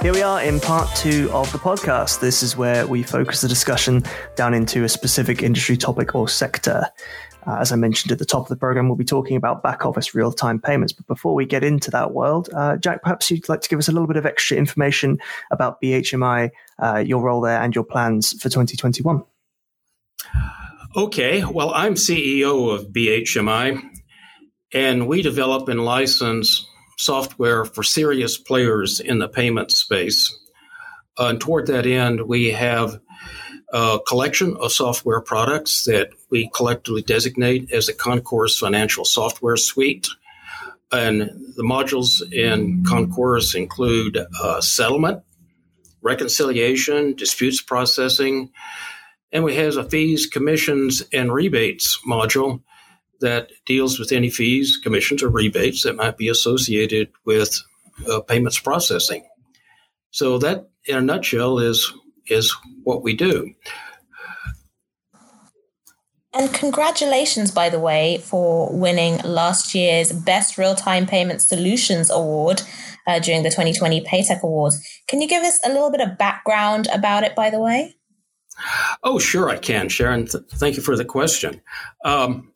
Here 0.00 0.14
we 0.14 0.22
are 0.22 0.40
in 0.40 0.58
part 0.60 0.88
two 0.96 1.28
of 1.32 1.50
the 1.52 1.58
podcast. 1.58 2.20
This 2.20 2.42
is 2.42 2.56
where 2.56 2.86
we 2.86 3.02
focus 3.02 3.42
the 3.42 3.48
discussion 3.48 4.04
down 4.36 4.54
into 4.54 4.84
a 4.84 4.88
specific 4.88 5.42
industry 5.42 5.76
topic 5.76 6.14
or 6.14 6.28
sector. 6.28 6.86
Uh, 7.48 7.56
as 7.60 7.72
I 7.72 7.76
mentioned 7.76 8.12
at 8.12 8.18
the 8.18 8.26
top 8.26 8.42
of 8.42 8.48
the 8.48 8.56
program, 8.56 8.88
we'll 8.88 8.96
be 8.96 9.04
talking 9.04 9.36
about 9.36 9.62
back 9.62 9.86
office 9.86 10.14
real 10.14 10.32
time 10.32 10.60
payments. 10.60 10.92
But 10.92 11.06
before 11.06 11.34
we 11.34 11.46
get 11.46 11.64
into 11.64 11.90
that 11.92 12.12
world, 12.12 12.50
uh, 12.54 12.76
Jack, 12.76 13.02
perhaps 13.02 13.30
you'd 13.30 13.48
like 13.48 13.62
to 13.62 13.68
give 13.70 13.78
us 13.78 13.88
a 13.88 13.92
little 13.92 14.06
bit 14.06 14.18
of 14.18 14.26
extra 14.26 14.58
information 14.58 15.18
about 15.50 15.80
BHMI, 15.80 16.50
uh, 16.78 16.98
your 16.98 17.22
role 17.22 17.40
there, 17.40 17.60
and 17.60 17.74
your 17.74 17.84
plans 17.84 18.34
for 18.34 18.50
2021. 18.50 19.22
Okay, 20.94 21.42
well, 21.44 21.72
I'm 21.72 21.94
CEO 21.94 22.74
of 22.74 22.88
BHMI, 22.88 23.82
and 24.74 25.08
we 25.08 25.22
develop 25.22 25.68
and 25.68 25.84
license 25.84 26.66
software 26.98 27.64
for 27.64 27.82
serious 27.82 28.36
players 28.36 29.00
in 29.00 29.20
the 29.20 29.28
payment 29.28 29.70
space. 29.70 30.36
Uh, 31.18 31.26
and 31.26 31.40
toward 31.40 31.66
that 31.68 31.86
end, 31.86 32.20
we 32.22 32.50
have 32.50 33.00
a 33.72 33.98
collection 34.06 34.56
of 34.60 34.72
software 34.72 35.20
products 35.20 35.84
that 35.84 36.10
we 36.30 36.50
collectively 36.54 37.02
designate 37.02 37.70
as 37.72 37.86
the 37.86 37.92
Concourse 37.92 38.58
Financial 38.58 39.04
Software 39.04 39.56
Suite. 39.56 40.08
And 40.90 41.20
the 41.56 41.64
modules 41.64 42.22
in 42.32 42.84
Concourse 42.84 43.54
include 43.54 44.18
uh, 44.42 44.60
settlement, 44.60 45.22
reconciliation, 46.00 47.14
disputes 47.14 47.60
processing, 47.60 48.50
and 49.32 49.44
we 49.44 49.54
have 49.56 49.76
a 49.76 49.84
fees, 49.84 50.26
commissions, 50.26 51.02
and 51.12 51.32
rebates 51.32 51.98
module 52.06 52.62
that 53.20 53.50
deals 53.66 53.98
with 53.98 54.12
any 54.12 54.30
fees, 54.30 54.78
commissions, 54.82 55.22
or 55.22 55.28
rebates 55.28 55.82
that 55.82 55.96
might 55.96 56.16
be 56.16 56.28
associated 56.28 57.10
with 57.24 57.60
uh, 58.08 58.20
payments 58.20 58.58
processing. 58.58 59.28
So 60.10 60.38
that, 60.38 60.68
in 60.86 60.96
a 60.96 61.02
nutshell, 61.02 61.58
is 61.58 61.92
is 62.26 62.54
what 62.88 63.02
we 63.02 63.14
do. 63.14 63.54
And 66.32 66.52
congratulations, 66.54 67.50
by 67.50 67.68
the 67.68 67.78
way, 67.78 68.18
for 68.24 68.72
winning 68.72 69.18
last 69.18 69.74
year's 69.74 70.12
Best 70.12 70.56
Real 70.56 70.74
Time 70.74 71.06
Payment 71.06 71.42
Solutions 71.42 72.10
Award 72.10 72.62
uh, 73.06 73.18
during 73.18 73.42
the 73.42 73.50
2020 73.50 74.04
Paytech 74.04 74.42
Awards. 74.42 74.80
Can 75.06 75.20
you 75.20 75.28
give 75.28 75.42
us 75.42 75.58
a 75.64 75.68
little 75.68 75.90
bit 75.90 76.00
of 76.00 76.16
background 76.16 76.88
about 76.92 77.24
it, 77.24 77.34
by 77.34 77.50
the 77.50 77.60
way? 77.60 77.96
Oh, 79.04 79.18
sure, 79.18 79.50
I 79.50 79.56
can, 79.56 79.88
Sharon. 79.88 80.26
Th- 80.26 80.44
thank 80.54 80.76
you 80.76 80.82
for 80.82 80.96
the 80.96 81.04
question. 81.04 81.60
Um, 82.04 82.52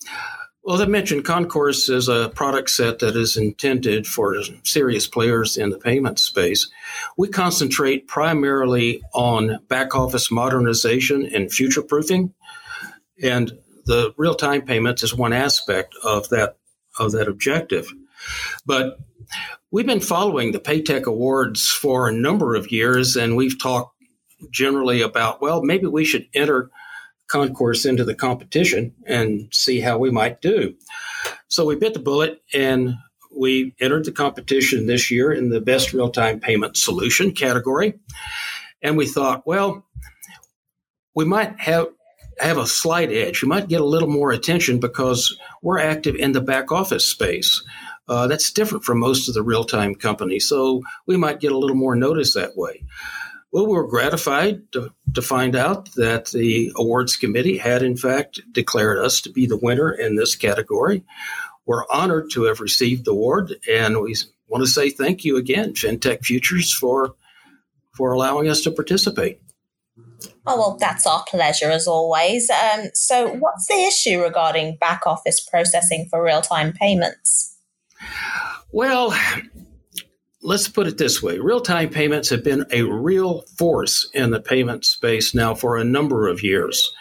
well, 0.63 0.77
as 0.77 0.81
I 0.81 0.87
mentioned, 0.87 1.25
Concourse 1.25 1.89
is 1.89 2.09
a 2.09 2.29
product 2.29 2.71
set 2.71 3.01
that 3.01 3.17
is 3.17 3.37
intended 3.37 4.07
for 4.07 4.37
serious 4.63 5.09
players 5.09 5.57
in 5.57 5.71
the 5.71 5.79
payment 5.79 6.21
space. 6.21 6.71
We 7.17 7.29
concentrate 7.29 8.07
primarily 8.07 9.03
on 9.13 9.59
back 9.69 9.97
office 9.97 10.31
modernization 10.31 11.27
and 11.27 11.53
future 11.53 11.83
proofing, 11.83 12.33
and 13.21 13.53
the 13.87 14.15
real 14.17 14.37
time 14.37 14.63
payments 14.63 15.03
is 15.03 15.15
one 15.15 15.33
aspect 15.33 15.95
of 16.05 16.29
that 16.29 16.57
of 16.99 17.13
that 17.13 17.27
objective. 17.27 17.93
But 18.65 18.99
we've 19.73 19.87
been 19.87 20.01
following 20.01 20.53
the 20.53 20.61
Paytech 20.61 21.05
Awards 21.05 21.69
for 21.69 22.09
a 22.09 22.13
number 22.13 22.55
of 22.55 22.71
years, 22.71 23.17
and 23.17 23.37
we've 23.37 23.61
talked 23.61 23.97
generally 24.53 25.03
about 25.03 25.43
well, 25.43 25.63
maybe 25.63 25.87
we 25.87 26.05
should 26.05 26.29
enter 26.35 26.71
concourse 27.33 27.87
into 27.87 28.05
the 28.05 28.15
competition 28.15 28.95
and 29.07 29.49
see 29.53 29.81
how 29.81 29.97
we 29.97 30.11
might 30.11 30.43
do. 30.43 30.75
So 31.49 31.65
we 31.65 31.77
bit 31.77 31.95
the 31.95 32.01
bullet 32.01 32.43
and 32.53 32.95
we 33.35 33.75
entered 33.81 34.05
the 34.05 34.13
competition 34.13 34.87
this 34.87 35.11
year 35.11 35.33
in 35.33 35.49
the 35.49 35.61
best 35.61 35.95
real 35.95 36.11
time 36.11 36.41
payment 36.41 36.77
solution 36.77 37.33
category. 37.33 37.95
And 38.83 38.99
we 38.99 39.07
thought, 39.07 39.47
well, 39.47 39.87
we 41.15 41.25
might 41.25 41.59
have 41.61 41.87
have 42.39 42.59
a 42.59 42.67
slight 42.67 43.11
edge. 43.11 43.43
We 43.43 43.49
might 43.49 43.69
get 43.69 43.81
a 43.81 43.85
little 43.85 44.09
more 44.09 44.33
attention 44.33 44.81
because 44.81 45.37
we're 45.63 45.79
active 45.79 46.17
in 46.17 46.33
the 46.33 46.41
back 46.41 46.73
office 46.73 47.09
space. 47.09 47.63
Uh, 48.09 48.27
that's 48.27 48.51
different 48.51 48.85
from 48.85 48.99
most 48.99 49.29
of 49.29 49.35
the 49.35 49.43
real 49.43 49.65
time 49.65 49.95
companies. 49.95 50.49
So 50.49 50.83
we 51.07 51.17
might 51.17 51.41
get 51.41 51.53
a 51.53 51.59
little 51.59 51.77
more 51.77 51.95
notice 51.95 52.35
that 52.35 52.57
way. 52.57 52.83
Well, 53.53 53.67
we 53.67 53.75
were 53.75 53.87
gratified 53.87 54.73
to, 54.73 54.93
to 55.15 55.21
find 55.21 55.55
out 55.55 55.93
that 55.97 56.31
the 56.31 56.73
awards 56.75 57.17
committee 57.17 57.59
had, 57.59 57.83
in 57.83 57.99
fact, 57.99 58.41
declared 58.51 58.99
us 58.99 59.21
to 59.21 59.31
be 59.31 59.47
the 59.47 59.59
winner 59.59 59.93
in 59.93 60.17
this 60.17 60.35
category. 60.35 61.05
We're 61.67 61.85
honored 61.91 62.31
to 62.33 62.45
have 62.45 62.61
received 62.61 63.05
the 63.05 63.11
award, 63.11 63.55
and 63.71 64.01
we 64.01 64.17
want 64.49 64.65
to 64.65 64.71
say 64.71 64.89
thank 64.89 65.25
you 65.25 65.37
again, 65.37 65.75
FinTech 65.75 66.25
Futures, 66.25 66.73
for 66.73 67.15
for 67.95 68.13
allowing 68.13 68.49
us 68.49 68.63
to 68.63 68.71
participate. 68.71 69.39
Oh, 70.47 70.57
well, 70.57 70.77
that's 70.81 71.07
our 71.07 71.23
pleasure 71.29 71.71
as 71.71 71.87
always. 71.87 72.49
Um, 72.51 72.87
so, 72.95 73.35
what's 73.35 73.67
the 73.67 73.85
issue 73.85 74.21
regarding 74.21 74.77
back 74.77 75.07
office 75.07 75.41
processing 75.41 76.09
for 76.11 76.25
real 76.25 76.41
time 76.41 76.73
payments? 76.73 77.57
Well, 78.73 79.15
let's 80.43 80.69
put 80.69 80.89
it 80.89 80.99
this 80.99 81.23
way 81.23 81.39
real 81.39 81.61
time 81.61 81.89
payments 81.89 82.29
have 82.29 82.43
been 82.43 82.67
a 82.73 82.83
real 82.83 83.43
force 83.57 84.11
in 84.13 84.31
the 84.31 84.41
payment 84.41 84.85
space 84.85 85.35
now 85.35 85.55
for 85.55 85.77
a 85.77 85.85
number 85.85 86.29
of 86.29 86.43
years. 86.43 86.93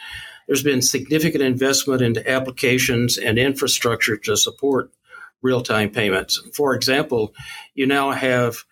There's 0.47 0.63
been 0.63 0.81
significant 0.81 1.43
investment 1.43 2.01
into 2.01 2.29
applications 2.29 3.17
and 3.17 3.39
infrastructure 3.39 4.17
to 4.17 4.37
support 4.37 4.91
real 5.41 5.61
time 5.61 5.89
payments. 5.89 6.41
For 6.53 6.75
example, 6.75 7.33
you 7.73 7.87
now 7.87 8.11
have 8.11 8.63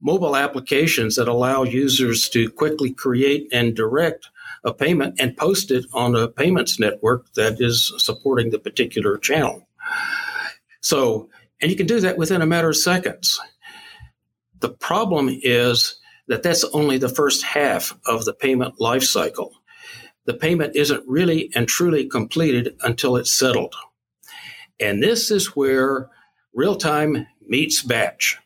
mobile 0.00 0.36
applications 0.36 1.16
that 1.16 1.28
allow 1.28 1.62
users 1.62 2.28
to 2.30 2.50
quickly 2.50 2.92
create 2.92 3.48
and 3.52 3.74
direct 3.74 4.28
a 4.64 4.74
payment 4.74 5.20
and 5.20 5.36
post 5.36 5.70
it 5.70 5.86
on 5.92 6.16
a 6.16 6.26
payments 6.26 6.80
network 6.80 7.32
that 7.34 7.60
is 7.60 7.92
supporting 7.98 8.50
the 8.50 8.58
particular 8.58 9.16
channel. 9.16 9.68
So, 10.80 11.28
and 11.60 11.70
you 11.70 11.76
can 11.76 11.86
do 11.86 12.00
that 12.00 12.18
within 12.18 12.42
a 12.42 12.46
matter 12.46 12.70
of 12.70 12.76
seconds. 12.76 13.40
The 14.60 14.70
problem 14.70 15.28
is 15.42 15.96
that 16.28 16.42
that's 16.42 16.64
only 16.64 16.98
the 16.98 17.08
first 17.08 17.44
half 17.44 17.96
of 18.06 18.24
the 18.24 18.32
payment 18.32 18.80
life 18.80 19.04
cycle. 19.04 19.52
The 20.24 20.34
payment 20.34 20.74
isn't 20.74 21.04
really 21.06 21.50
and 21.54 21.68
truly 21.68 22.06
completed 22.06 22.76
until 22.82 23.16
it's 23.16 23.32
settled. 23.32 23.74
And 24.80 25.02
this 25.02 25.30
is 25.30 25.56
where 25.56 26.10
real 26.52 26.76
time 26.76 27.26
meets 27.46 27.82
batch. 27.82 28.38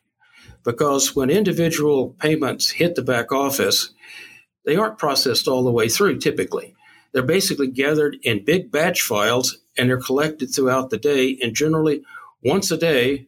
Because 0.63 1.15
when 1.15 1.31
individual 1.31 2.15
payments 2.19 2.69
hit 2.69 2.95
the 2.95 3.01
back 3.01 3.31
office, 3.31 3.91
they 4.65 4.75
aren't 4.75 4.99
processed 4.99 5.47
all 5.47 5.63
the 5.63 5.71
way 5.71 5.89
through 5.89 6.19
typically. 6.19 6.75
They're 7.13 7.23
basically 7.23 7.67
gathered 7.67 8.17
in 8.21 8.45
big 8.45 8.71
batch 8.71 9.01
files 9.01 9.57
and 9.77 9.89
they're 9.89 9.99
collected 9.99 10.53
throughout 10.53 10.91
the 10.91 10.97
day. 10.97 11.37
And 11.41 11.55
generally, 11.55 12.03
once 12.43 12.69
a 12.69 12.77
day, 12.77 13.27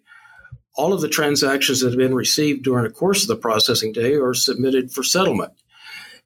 all 0.75 0.93
of 0.93 1.01
the 1.01 1.09
transactions 1.09 1.81
that 1.81 1.89
have 1.89 1.97
been 1.97 2.15
received 2.15 2.63
during 2.63 2.83
the 2.83 2.89
course 2.89 3.21
of 3.23 3.27
the 3.27 3.35
processing 3.35 3.91
day 3.91 4.15
are 4.15 4.33
submitted 4.33 4.91
for 4.91 5.03
settlement. 5.03 5.53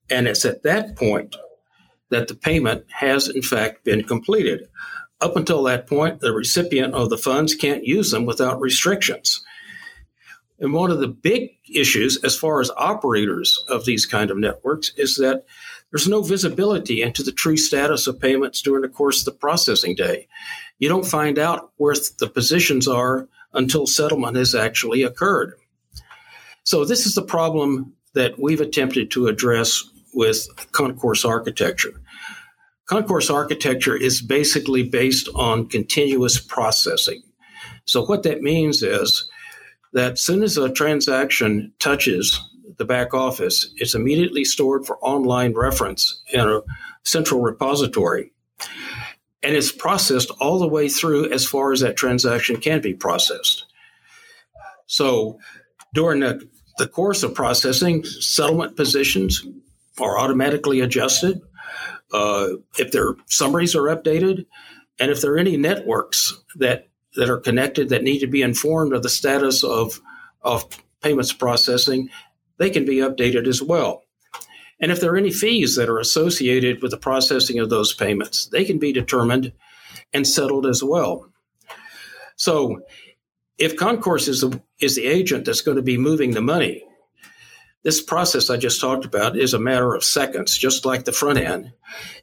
And 0.10 0.28
it's 0.28 0.46
at 0.46 0.64
that 0.64 0.96
point 0.96 1.36
that 2.10 2.28
the 2.28 2.36
payment 2.36 2.86
has, 2.92 3.28
in 3.28 3.42
fact, 3.42 3.84
been 3.84 4.04
completed. 4.04 4.68
Up 5.20 5.36
until 5.36 5.64
that 5.64 5.88
point, 5.88 6.22
the 6.22 6.32
recipient 6.32 6.94
of 6.94 7.10
the 7.10 7.18
funds 7.18 7.56
can't 7.56 7.86
use 7.86 8.12
them 8.12 8.26
without 8.26 8.62
restrictions. 8.62 9.44
And 10.60 10.74
one 10.74 10.92
of 10.92 11.00
the 11.00 11.08
big 11.08 11.52
issues 11.74 12.24
as 12.24 12.38
far 12.38 12.62
as 12.62 12.72
operators 12.78 13.64
of 13.68 13.86
these 13.86 14.06
kind 14.06 14.32
of 14.32 14.38
networks 14.38 14.92
is 14.98 15.18
that 15.18 15.46
there's 15.92 16.08
no 16.08 16.22
visibility 16.22 17.02
into 17.02 17.24
the 17.24 17.32
true 17.32 17.58
status 17.58 18.08
of 18.08 18.20
payments 18.20 18.62
during 18.62 18.82
the 18.82 18.90
course 18.90 19.20
of 19.20 19.26
the 19.26 19.40
processing 19.40 19.96
day. 19.96 20.28
You 20.80 20.90
don't 20.90 21.06
find 21.06 21.38
out 21.38 21.72
where 21.78 21.96
the 22.20 22.30
positions 22.30 22.88
are 22.88 23.28
until 23.54 23.88
settlement 23.88 24.36
has 24.36 24.54
actually 24.54 25.04
occurred. 25.04 25.54
So 26.64 26.86
this 26.86 27.06
is 27.06 27.16
the 27.16 27.22
problem 27.22 27.94
that 28.14 28.40
we've 28.40 28.62
attempted 28.62 29.12
to 29.12 29.28
address 29.28 29.84
with 30.14 30.48
concourse 30.72 31.24
architecture. 31.24 32.02
Concourse 32.88 33.30
architecture 33.30 33.96
is 33.96 34.22
basically 34.22 34.84
based 34.84 35.30
on 35.36 35.68
continuous 35.68 36.40
processing. 36.40 37.22
So 37.86 38.06
what 38.06 38.24
that 38.24 38.42
means 38.42 38.82
is 38.82 39.30
that 39.94 40.14
as 40.14 40.22
soon 40.22 40.44
as 40.44 40.58
a 40.58 40.72
transaction 40.72 41.74
touches 41.80 42.42
the 42.78 42.86
back 42.86 43.14
office, 43.14 43.72
it's 43.78 43.96
immediately 43.96 44.44
stored 44.46 44.86
for 44.86 44.98
online 45.00 45.54
reference 45.54 46.22
in 46.32 46.42
a 46.42 46.62
central 47.04 47.42
repository. 47.42 48.32
And 49.48 49.56
it's 49.56 49.72
processed 49.72 50.30
all 50.42 50.60
the 50.60 50.68
way 50.68 50.90
through 50.90 51.32
as 51.32 51.46
far 51.46 51.72
as 51.72 51.80
that 51.80 51.96
transaction 51.96 52.58
can 52.58 52.82
be 52.82 52.94
processed. 52.94 53.66
So 54.88 55.40
during 55.94 56.20
the, 56.20 56.46
the 56.78 56.88
course 56.90 57.24
of 57.24 57.34
processing, 57.34 58.04
settlement 58.04 58.76
positions 58.76 59.48
are 60.02 60.20
automatically 60.20 60.82
adjusted. 60.82 61.40
Uh, 62.12 62.56
if 62.78 62.92
their 62.92 63.16
summaries 63.28 63.74
are 63.74 63.84
updated, 63.84 64.48
and 65.00 65.12
if 65.12 65.22
there 65.22 65.32
are 65.32 65.38
any 65.38 65.56
networks 65.56 66.34
that 66.58 66.90
that 67.16 67.30
are 67.30 67.40
connected 67.40 67.88
that 67.88 68.04
need 68.04 68.20
to 68.20 68.28
be 68.28 68.42
informed 68.42 68.92
of 68.92 69.02
the 69.02 69.08
status 69.08 69.64
of, 69.64 70.02
of 70.42 70.66
payments 71.02 71.32
processing, 71.32 72.10
they 72.58 72.70
can 72.70 72.84
be 72.84 72.98
updated 72.98 73.48
as 73.48 73.62
well. 73.62 74.04
And 74.80 74.92
if 74.92 75.00
there 75.00 75.13
are 75.13 75.18
any 75.18 75.32
fees 75.32 75.76
that 75.76 75.90
are 75.90 76.00
associated 76.00 76.82
with 76.82 76.92
the 76.92 76.98
processing 76.98 77.60
of 77.60 77.70
those 77.70 77.94
payments, 77.94 78.46
they 78.48 78.63
can 78.63 78.78
be 78.78 78.94
determined 78.94 79.54
and 80.13 80.28
settled 80.28 80.66
as 80.66 80.84
well. 80.84 81.30
So, 82.36 82.82
if 83.58 83.76
Concourse 83.76 84.28
is 84.28 84.42
the, 84.42 84.62
is 84.80 84.96
the 84.96 85.08
agent 85.08 85.46
that's 85.46 85.62
going 85.62 85.78
to 85.78 85.84
be 85.84 85.98
moving 85.98 86.32
the 86.32 86.42
money, 86.42 86.84
this 87.84 88.02
process 88.02 88.50
I 88.50 88.58
just 88.58 88.82
talked 88.82 89.06
about 89.06 89.38
is 89.38 89.54
a 89.54 89.60
matter 89.60 89.96
of 89.96 90.04
seconds, 90.04 90.58
just 90.58 90.86
like 90.86 91.06
the 91.06 91.12
front 91.12 91.40
end. 91.40 91.72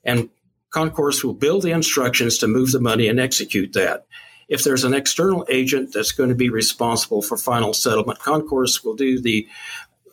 And 0.04 0.30
Concourse 0.70 1.24
will 1.24 1.34
build 1.34 1.62
the 1.62 1.72
instructions 1.72 2.38
to 2.38 2.46
move 2.46 2.70
the 2.70 2.80
money 2.80 3.08
and 3.08 3.18
execute 3.18 3.72
that. 3.72 4.06
If 4.48 4.62
there's 4.62 4.84
an 4.84 4.92
external 4.92 5.46
agent 5.48 5.92
that's 5.92 6.12
going 6.12 6.28
to 6.28 6.34
be 6.34 6.50
responsible 6.50 7.22
for 7.22 7.36
final 7.36 7.72
settlement, 7.72 8.18
Concourse 8.18 8.84
will 8.84 8.94
do 8.94 9.20
the 9.20 9.48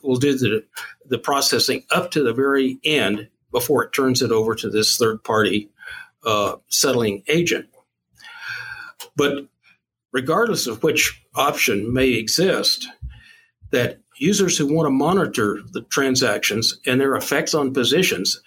will 0.03 0.17
do 0.17 0.37
the 0.37 0.63
the 1.05 1.17
processing 1.17 1.83
up 1.91 2.11
to 2.11 2.23
the 2.23 2.33
very 2.33 2.79
end 2.83 3.29
before 3.51 3.83
it 3.83 3.93
turns 3.93 4.21
it 4.21 4.31
over 4.31 4.55
to 4.55 4.69
this 4.69 4.97
third 4.97 5.23
party 5.23 5.69
uh, 6.25 6.55
settling 6.67 7.23
agent. 7.27 7.67
But 9.15 9.47
regardless 10.11 10.67
of 10.67 10.83
which 10.83 11.21
option 11.35 11.93
may 11.93 12.09
exist, 12.09 12.87
that 13.71 13.99
users 14.17 14.57
who 14.57 14.73
want 14.73 14.85
to 14.85 14.91
monitor 14.91 15.59
the 15.71 15.81
transactions 15.81 16.79
and 16.85 17.01
their 17.01 17.15
effects 17.15 17.53
on 17.53 17.73
positions 17.73 18.41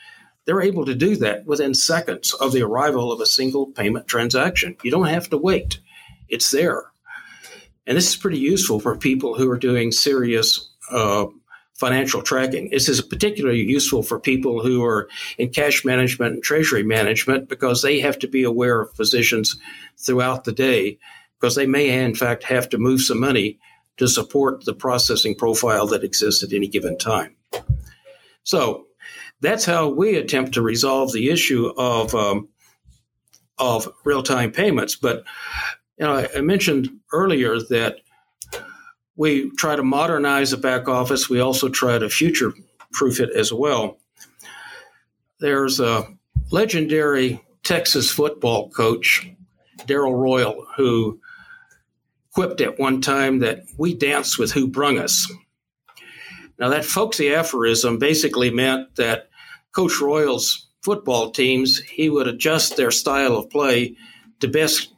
they're 0.44 0.62
able 0.62 0.84
to 0.84 0.94
do 0.94 1.16
that 1.16 1.46
within 1.46 1.74
seconds 1.74 2.34
of 2.34 2.52
the 2.52 2.62
arrival 2.62 3.10
of 3.10 3.20
a 3.20 3.26
single 3.26 3.66
payment 3.66 4.06
transaction. 4.06 4.76
You 4.82 4.90
don't 4.90 5.06
have 5.06 5.30
to 5.30 5.38
wait, 5.38 5.80
it's 6.28 6.50
there. 6.50 6.84
And 7.86 7.96
this 7.96 8.08
is 8.08 8.16
pretty 8.16 8.38
useful 8.38 8.80
for 8.80 8.96
people 8.96 9.34
who 9.34 9.50
are 9.50 9.58
doing 9.58 9.92
serious 9.92 10.70
uh, 10.90 11.26
financial 11.74 12.22
tracking. 12.22 12.70
This 12.70 12.88
is 12.88 13.00
particularly 13.00 13.62
useful 13.62 14.02
for 14.02 14.20
people 14.20 14.62
who 14.62 14.84
are 14.84 15.08
in 15.38 15.50
cash 15.50 15.84
management 15.84 16.34
and 16.34 16.42
treasury 16.42 16.82
management 16.82 17.48
because 17.48 17.82
they 17.82 18.00
have 18.00 18.18
to 18.20 18.28
be 18.28 18.44
aware 18.44 18.80
of 18.80 18.94
positions 18.94 19.56
throughout 19.98 20.44
the 20.44 20.52
day 20.52 20.98
because 21.38 21.56
they 21.56 21.66
may, 21.66 21.90
in 22.02 22.14
fact, 22.14 22.44
have 22.44 22.68
to 22.70 22.78
move 22.78 23.00
some 23.00 23.20
money 23.20 23.58
to 23.96 24.08
support 24.08 24.64
the 24.64 24.74
processing 24.74 25.34
profile 25.34 25.86
that 25.88 26.04
exists 26.04 26.42
at 26.42 26.52
any 26.52 26.68
given 26.68 26.96
time. 26.96 27.34
So, 28.44 28.86
that's 29.40 29.64
how 29.64 29.88
we 29.88 30.16
attempt 30.16 30.54
to 30.54 30.62
resolve 30.62 31.12
the 31.12 31.28
issue 31.28 31.72
of 31.76 32.14
um, 32.14 32.48
of 33.58 33.88
real 34.04 34.22
time 34.22 34.52
payments. 34.52 34.96
But 34.96 35.24
you 35.98 36.06
know, 36.06 36.14
I, 36.14 36.28
I 36.36 36.40
mentioned 36.40 36.90
earlier 37.12 37.58
that 37.70 37.98
we 39.16 39.50
try 39.56 39.76
to 39.76 39.82
modernize 39.82 40.50
the 40.50 40.56
back 40.56 40.88
office. 40.88 41.28
We 41.28 41.40
also 41.40 41.68
try 41.68 41.98
to 41.98 42.08
future 42.08 42.52
proof 42.92 43.20
it 43.20 43.30
as 43.30 43.52
well. 43.52 43.98
There's 45.40 45.80
a 45.80 46.06
legendary 46.50 47.44
Texas 47.62 48.10
football 48.10 48.70
coach, 48.70 49.28
Darrell 49.86 50.14
Royal, 50.14 50.66
who 50.76 51.20
quipped 52.32 52.60
at 52.60 52.78
one 52.78 53.00
time 53.00 53.40
that 53.40 53.64
we 53.78 53.94
dance 53.94 54.38
with 54.38 54.52
who 54.52 54.68
brung 54.68 54.98
us. 54.98 55.30
Now, 56.58 56.68
that 56.68 56.84
folksy 56.84 57.34
aphorism 57.34 57.98
basically 57.98 58.50
meant 58.50 58.96
that 58.96 59.28
Coach 59.72 60.00
Royal's 60.00 60.68
football 60.82 61.30
teams, 61.30 61.80
he 61.80 62.08
would 62.08 62.28
adjust 62.28 62.76
their 62.76 62.90
style 62.90 63.36
of 63.36 63.50
play 63.50 63.96
to 64.40 64.48
best 64.48 64.92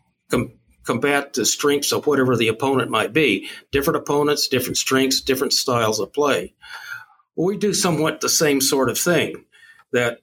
combat 0.87 1.33
the 1.33 1.45
strengths 1.45 1.93
of 1.93 2.07
whatever 2.07 2.37
the 2.37 2.49
opponent 2.49 2.91
might 2.91 3.13
be. 3.13 3.49
Different 3.71 3.99
opponents, 3.99 4.49
different 4.49 4.77
strengths, 4.77 5.21
different 5.21 5.53
styles 5.53 6.01
of 6.01 6.13
play. 6.13 6.55
We 7.37 7.57
do 7.57 7.75
somewhat 7.75 8.21
the 8.21 8.29
same 8.29 8.61
sort 8.61 8.89
of 8.89 8.99
thing 8.99 9.45
that 9.93 10.21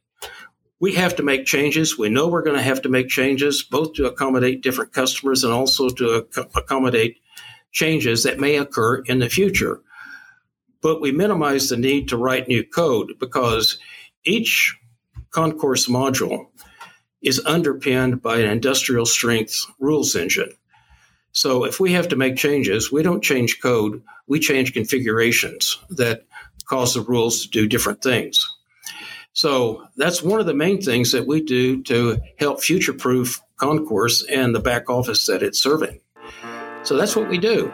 we 0.80 0.96
have 0.96 1.16
to 1.18 1.24
make 1.24 1.46
changes. 1.46 1.98
We 1.98 2.10
know 2.10 2.28
we're 2.28 2.42
going 2.42 2.58
to 2.58 2.64
have 2.64 2.82
to 2.84 2.90
make 2.90 3.08
changes, 3.08 3.64
both 3.64 3.94
to 3.94 4.06
accommodate 4.06 4.64
different 4.64 4.94
customers 4.94 5.44
and 5.44 5.54
also 5.54 5.90
to 5.90 6.28
ac- 6.36 6.50
accommodate 6.56 7.20
changes 7.72 8.24
that 8.24 8.40
may 8.40 8.58
occur 8.58 8.98
in 9.02 9.20
the 9.20 9.30
future 9.30 9.82
but 10.84 11.00
we 11.02 11.12
minimize 11.12 11.70
the 11.70 11.78
need 11.78 12.10
to 12.10 12.18
write 12.18 12.48
new 12.48 12.64
code 12.64 13.14
because 13.20 13.80
each 14.26 14.78
concourse 15.32 15.88
module 15.88 16.48
is 17.24 17.42
underpinned 17.46 18.22
by 18.22 18.38
an 18.38 18.50
industrial 18.50 19.06
strength 19.06 19.66
rules 19.80 20.16
engine. 20.16 20.52
So 21.32 21.64
if 21.64 21.80
we 21.80 21.94
have 21.94 22.10
to 22.10 22.16
make 22.16 22.36
changes, 22.36 22.92
we 22.92 23.02
don't 23.02 23.24
change 23.24 23.60
code, 23.62 24.04
we 24.28 24.40
change 24.40 24.74
configurations 24.74 25.80
that 25.90 26.26
cause 26.66 26.94
the 26.94 27.02
rules 27.02 27.44
to 27.44 27.50
do 27.50 27.68
different 27.68 28.04
things. 28.04 28.46
So 29.34 29.88
that's 29.98 30.22
one 30.22 30.40
of 30.40 30.46
the 30.46 30.54
main 30.54 30.82
things 30.82 31.12
that 31.14 31.26
we 31.26 31.42
do 31.42 31.82
to 31.84 32.22
help 32.38 32.62
future 32.62 32.94
proof 32.94 33.42
Concourse 33.58 34.24
and 34.24 34.54
the 34.54 34.60
back 34.60 34.90
office 34.90 35.26
that 35.28 35.42
it's 35.42 35.62
serving. 35.62 36.00
So 36.84 36.98
that's 36.98 37.16
what 37.16 37.30
we 37.30 37.38
do. 37.38 37.74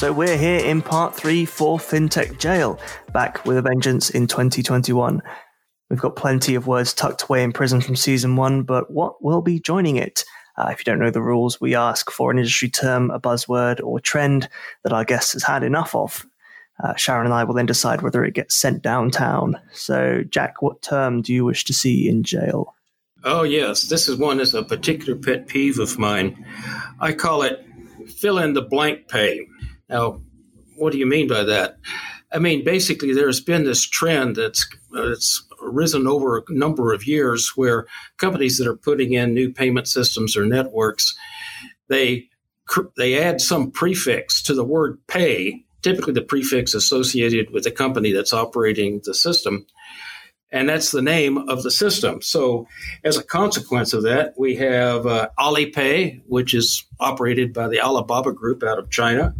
So 0.00 0.14
we're 0.14 0.38
here 0.38 0.60
in 0.60 0.80
part 0.80 1.14
three 1.14 1.44
for 1.44 1.76
FinTech 1.76 2.38
Jail, 2.38 2.80
back 3.12 3.44
with 3.44 3.58
a 3.58 3.60
vengeance 3.60 4.08
in 4.08 4.26
2021. 4.26 5.20
We've 5.90 6.00
got 6.00 6.16
plenty 6.16 6.54
of 6.54 6.66
words 6.66 6.94
tucked 6.94 7.24
away 7.24 7.44
in 7.44 7.52
prison 7.52 7.82
from 7.82 7.96
season 7.96 8.34
one, 8.34 8.62
but 8.62 8.90
what 8.90 9.22
will 9.22 9.42
be 9.42 9.60
joining 9.60 9.96
it? 9.96 10.24
Uh, 10.56 10.68
if 10.70 10.78
you 10.78 10.84
don't 10.84 11.00
know 11.00 11.10
the 11.10 11.20
rules, 11.20 11.60
we 11.60 11.74
ask 11.74 12.10
for 12.10 12.30
an 12.30 12.38
industry 12.38 12.70
term, 12.70 13.10
a 13.10 13.20
buzzword, 13.20 13.82
or 13.84 14.00
trend 14.00 14.48
that 14.84 14.94
our 14.94 15.04
guest 15.04 15.34
has 15.34 15.42
had 15.42 15.62
enough 15.62 15.94
of. 15.94 16.24
Uh, 16.82 16.94
Sharon 16.94 17.26
and 17.26 17.34
I 17.34 17.44
will 17.44 17.52
then 17.52 17.66
decide 17.66 18.00
whether 18.00 18.24
it 18.24 18.32
gets 18.32 18.56
sent 18.56 18.82
downtown. 18.82 19.60
So, 19.74 20.22
Jack, 20.30 20.62
what 20.62 20.80
term 20.80 21.20
do 21.20 21.34
you 21.34 21.44
wish 21.44 21.64
to 21.66 21.74
see 21.74 22.08
in 22.08 22.22
jail? 22.22 22.74
Oh, 23.22 23.42
yes. 23.42 23.82
This 23.82 24.08
is 24.08 24.16
one 24.16 24.38
that's 24.38 24.54
a 24.54 24.62
particular 24.62 25.14
pet 25.14 25.46
peeve 25.46 25.78
of 25.78 25.98
mine. 25.98 26.46
I 27.00 27.12
call 27.12 27.42
it 27.42 27.66
fill 28.08 28.38
in 28.38 28.54
the 28.54 28.62
blank 28.62 29.08
pay. 29.08 29.46
Now, 29.90 30.22
what 30.76 30.92
do 30.92 30.98
you 30.98 31.06
mean 31.06 31.28
by 31.28 31.44
that? 31.44 31.78
I 32.32 32.38
mean, 32.38 32.64
basically, 32.64 33.12
there's 33.12 33.40
been 33.40 33.64
this 33.64 33.84
trend 33.84 34.36
that's, 34.36 34.66
that's 34.92 35.44
risen 35.60 36.06
over 36.06 36.38
a 36.38 36.42
number 36.48 36.92
of 36.92 37.06
years 37.06 37.52
where 37.56 37.86
companies 38.16 38.56
that 38.58 38.68
are 38.68 38.76
putting 38.76 39.12
in 39.12 39.34
new 39.34 39.52
payment 39.52 39.88
systems 39.88 40.36
or 40.36 40.46
networks, 40.46 41.14
they 41.88 42.28
they 42.96 43.20
add 43.20 43.40
some 43.40 43.70
prefix 43.70 44.42
to 44.44 44.54
the 44.54 44.64
word 44.64 44.98
pay, 45.08 45.64
typically 45.82 46.12
the 46.12 46.22
prefix 46.22 46.72
associated 46.72 47.50
with 47.50 47.64
the 47.64 47.70
company 47.70 48.12
that's 48.12 48.32
operating 48.32 49.00
the 49.04 49.14
system, 49.14 49.66
and 50.52 50.68
that's 50.68 50.92
the 50.92 51.02
name 51.02 51.36
of 51.36 51.62
the 51.62 51.70
system. 51.70 52.22
So, 52.22 52.66
as 53.04 53.16
a 53.16 53.24
consequence 53.24 53.92
of 53.92 54.04
that, 54.04 54.34
we 54.38 54.56
have 54.56 55.06
uh, 55.06 55.30
Alipay, 55.38 56.22
which 56.26 56.54
is 56.54 56.84
operated 57.00 57.52
by 57.52 57.68
the 57.68 57.80
Alibaba 57.80 58.32
Group 58.32 58.62
out 58.62 58.78
of 58.78 58.90
China. 58.90 59.34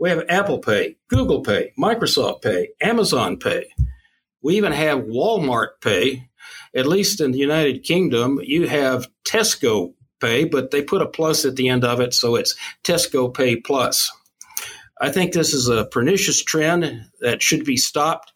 We 0.00 0.08
have 0.08 0.24
Apple 0.30 0.60
Pay, 0.60 0.96
Google 1.08 1.42
Pay, 1.42 1.72
Microsoft 1.78 2.40
Pay, 2.40 2.70
Amazon 2.80 3.36
Pay. 3.36 3.66
We 4.42 4.56
even 4.56 4.72
have 4.72 5.00
Walmart 5.00 5.82
Pay. 5.82 6.30
At 6.74 6.86
least 6.86 7.20
in 7.20 7.32
the 7.32 7.38
United 7.38 7.84
Kingdom, 7.84 8.40
you 8.42 8.66
have 8.66 9.08
Tesco 9.24 9.92
Pay, 10.18 10.44
but 10.44 10.70
they 10.70 10.80
put 10.80 11.02
a 11.02 11.06
plus 11.06 11.44
at 11.44 11.56
the 11.56 11.68
end 11.68 11.84
of 11.84 12.00
it, 12.00 12.14
so 12.14 12.36
it's 12.36 12.56
Tesco 12.82 13.32
Pay 13.32 13.56
Plus. 13.56 14.10
I 15.02 15.10
think 15.10 15.34
this 15.34 15.52
is 15.52 15.68
a 15.68 15.84
pernicious 15.84 16.42
trend 16.42 17.04
that 17.20 17.42
should 17.42 17.64
be 17.64 17.76
stopped. 17.76 18.32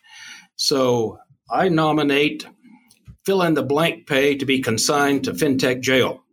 So 0.56 1.18
I 1.50 1.70
nominate 1.70 2.46
fill 3.24 3.42
in 3.42 3.54
the 3.54 3.62
blank 3.62 4.06
pay 4.06 4.36
to 4.36 4.44
be 4.44 4.60
consigned 4.60 5.24
to 5.24 5.32
fintech 5.32 5.80
jail. 5.80 6.23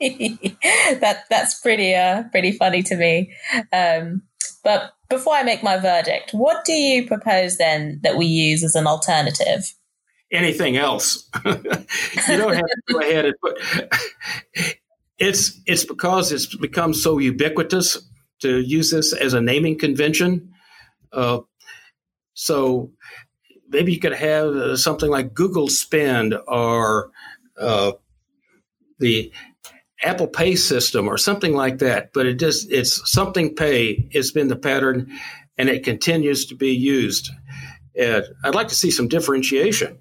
that 1.00 1.24
that's 1.28 1.60
pretty 1.60 1.94
uh 1.94 2.22
pretty 2.30 2.52
funny 2.52 2.82
to 2.82 2.96
me. 2.96 3.32
Um, 3.72 4.22
but 4.64 4.92
before 5.08 5.34
I 5.34 5.42
make 5.42 5.62
my 5.62 5.78
verdict, 5.78 6.30
what 6.32 6.64
do 6.64 6.72
you 6.72 7.06
propose 7.06 7.58
then 7.58 8.00
that 8.02 8.16
we 8.16 8.26
use 8.26 8.62
as 8.64 8.74
an 8.74 8.86
alternative? 8.86 9.74
Anything 10.32 10.76
else? 10.76 11.28
you 11.44 11.52
don't 11.52 12.54
have 12.54 12.64
to 12.64 12.82
go 12.92 13.00
ahead 13.00 13.26
and 13.26 13.34
put. 13.42 13.60
It's 15.18 15.60
it's 15.66 15.84
because 15.84 16.32
it's 16.32 16.56
become 16.56 16.94
so 16.94 17.18
ubiquitous 17.18 17.98
to 18.40 18.60
use 18.60 18.90
this 18.90 19.12
as 19.12 19.34
a 19.34 19.40
naming 19.40 19.78
convention. 19.78 20.54
Uh, 21.12 21.40
so 22.32 22.90
maybe 23.68 23.92
you 23.92 24.00
could 24.00 24.14
have 24.14 24.78
something 24.78 25.10
like 25.10 25.34
Google 25.34 25.68
Spend 25.68 26.34
or 26.46 27.10
uh, 27.58 27.92
the 28.98 29.32
Apple 30.02 30.26
Pay 30.26 30.56
system 30.56 31.08
or 31.08 31.18
something 31.18 31.54
like 31.54 31.78
that. 31.78 32.12
But 32.12 32.26
it 32.26 32.34
just 32.34 32.70
it's 32.70 33.10
something 33.10 33.54
pay 33.54 34.08
It's 34.10 34.30
been 34.30 34.48
the 34.48 34.56
pattern, 34.56 35.10
and 35.58 35.68
it 35.68 35.84
continues 35.84 36.46
to 36.46 36.54
be 36.54 36.70
used. 36.70 37.30
And 37.98 38.24
I'd 38.44 38.54
like 38.54 38.68
to 38.68 38.74
see 38.74 38.90
some 38.90 39.08
differentiation. 39.08 39.98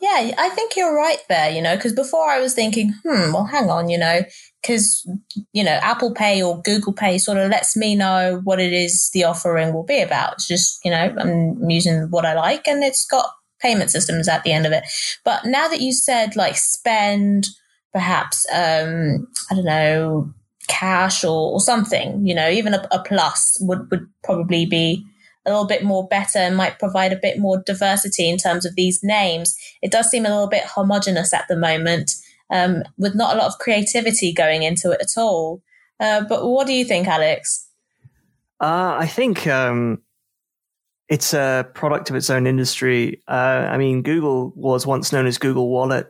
Yeah, 0.00 0.32
I 0.38 0.48
think 0.50 0.76
you're 0.76 0.94
right 0.94 1.18
there. 1.28 1.50
You 1.50 1.62
know, 1.62 1.76
because 1.76 1.92
before 1.92 2.28
I 2.28 2.40
was 2.40 2.54
thinking, 2.54 2.94
hmm, 3.02 3.32
well, 3.32 3.46
hang 3.46 3.70
on, 3.70 3.88
you 3.88 3.98
know, 3.98 4.22
because 4.62 5.08
you 5.52 5.64
know 5.64 5.78
Apple 5.82 6.14
Pay 6.14 6.42
or 6.42 6.62
Google 6.62 6.92
Pay 6.92 7.18
sort 7.18 7.38
of 7.38 7.50
lets 7.50 7.76
me 7.76 7.94
know 7.94 8.40
what 8.44 8.60
it 8.60 8.72
is 8.72 9.10
the 9.12 9.24
offering 9.24 9.72
will 9.72 9.84
be 9.84 10.00
about. 10.00 10.34
It's 10.34 10.48
just 10.48 10.84
you 10.84 10.90
know 10.90 11.14
I'm 11.18 11.70
using 11.70 12.08
what 12.10 12.24
I 12.24 12.34
like, 12.34 12.66
and 12.68 12.84
it's 12.84 13.06
got 13.06 13.30
payment 13.60 13.90
systems 13.90 14.28
at 14.28 14.44
the 14.44 14.52
end 14.52 14.66
of 14.66 14.72
it. 14.72 14.84
But 15.24 15.44
now 15.44 15.68
that 15.68 15.80
you 15.80 15.92
said 15.92 16.36
like 16.36 16.56
spend 16.56 17.48
perhaps 17.98 18.46
um, 18.52 19.26
I 19.50 19.54
don't 19.56 19.64
know 19.64 20.32
cash 20.68 21.24
or, 21.24 21.52
or 21.52 21.60
something. 21.60 22.24
You 22.24 22.34
know, 22.34 22.48
even 22.48 22.74
a, 22.74 22.86
a, 22.92 23.02
plus 23.02 23.58
would 23.60 23.90
would 23.90 24.06
probably 24.22 24.66
be 24.66 25.04
a 25.44 25.50
little 25.50 25.66
bit 25.66 25.82
more 25.82 26.06
better 26.06 26.38
and 26.38 26.56
might 26.56 26.78
provide 26.78 27.12
a 27.12 27.18
bit 27.20 27.40
more 27.40 27.60
diversity 27.66 28.30
in 28.30 28.36
terms 28.36 28.64
of 28.64 28.76
these 28.76 29.00
names. 29.02 29.56
It 29.82 29.90
does 29.90 30.08
seem 30.08 30.26
a 30.26 30.28
little 30.28 30.48
bit 30.48 30.62
homogenous 30.64 31.34
at 31.34 31.46
the 31.48 31.56
moment, 31.56 32.12
um, 32.50 32.84
with 32.98 33.16
not 33.16 33.34
a 33.34 33.38
lot 33.38 33.48
of 33.48 33.58
creativity 33.58 34.32
going 34.32 34.62
into 34.62 34.92
it 34.92 35.00
at 35.00 35.20
all. 35.20 35.60
Uh, 35.98 36.22
but 36.28 36.46
what 36.46 36.68
do 36.68 36.72
you 36.72 36.84
think, 36.84 37.08
Alex? 37.08 37.66
Uh, 38.60 38.94
I 38.96 39.06
think 39.08 39.48
um, 39.48 40.02
it's 41.08 41.34
a 41.34 41.66
product 41.74 42.10
of 42.10 42.16
its 42.16 42.30
own 42.30 42.46
industry. 42.46 43.22
Uh, 43.26 43.66
I 43.72 43.76
mean, 43.76 44.02
Google 44.02 44.52
was 44.54 44.86
once 44.86 45.12
known 45.12 45.26
as 45.26 45.38
Google 45.38 45.68
Wallet. 45.68 46.06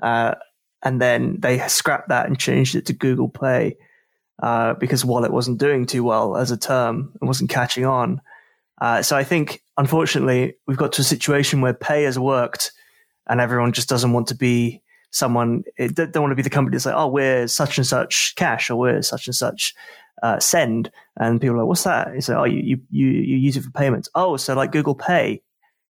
Uh, 0.00 0.34
and 0.82 1.00
then 1.00 1.36
they 1.40 1.58
scrapped 1.68 2.08
that 2.08 2.26
and 2.26 2.38
changed 2.38 2.74
it 2.74 2.86
to 2.86 2.92
Google 2.92 3.28
Pay 3.28 3.76
uh, 4.42 4.74
because 4.74 5.04
Wallet 5.04 5.32
wasn't 5.32 5.58
doing 5.58 5.86
too 5.86 6.04
well 6.04 6.36
as 6.36 6.50
a 6.50 6.56
term 6.56 7.12
and 7.20 7.28
wasn't 7.28 7.50
catching 7.50 7.84
on. 7.84 8.20
Uh, 8.80 9.02
so 9.02 9.16
I 9.16 9.24
think, 9.24 9.62
unfortunately, 9.76 10.54
we've 10.66 10.76
got 10.76 10.92
to 10.92 11.00
a 11.00 11.04
situation 11.04 11.60
where 11.60 11.74
Pay 11.74 12.04
has 12.04 12.18
worked, 12.18 12.72
and 13.28 13.40
everyone 13.40 13.72
just 13.72 13.88
doesn't 13.88 14.12
want 14.12 14.28
to 14.28 14.36
be 14.36 14.82
someone. 15.10 15.64
It 15.76 15.94
don't 15.94 16.16
want 16.20 16.30
to 16.30 16.36
be 16.36 16.42
the 16.42 16.50
company 16.50 16.76
that's 16.76 16.86
like, 16.86 16.94
oh, 16.94 17.08
we're 17.08 17.48
such 17.48 17.78
and 17.78 17.86
such 17.86 18.34
cash, 18.36 18.70
or 18.70 18.76
we're 18.76 19.02
such 19.02 19.26
and 19.26 19.34
such 19.34 19.74
uh, 20.22 20.38
send, 20.38 20.92
and 21.16 21.40
people 21.40 21.56
are 21.56 21.60
like, 21.60 21.68
what's 21.68 21.82
that? 21.82 22.14
You 22.14 22.20
say, 22.20 22.34
oh, 22.34 22.44
you 22.44 22.80
you 22.90 23.08
you 23.08 23.36
use 23.36 23.56
it 23.56 23.64
for 23.64 23.70
payments. 23.72 24.08
Oh, 24.14 24.36
so 24.36 24.54
like 24.54 24.70
Google 24.70 24.94
Pay 24.94 25.42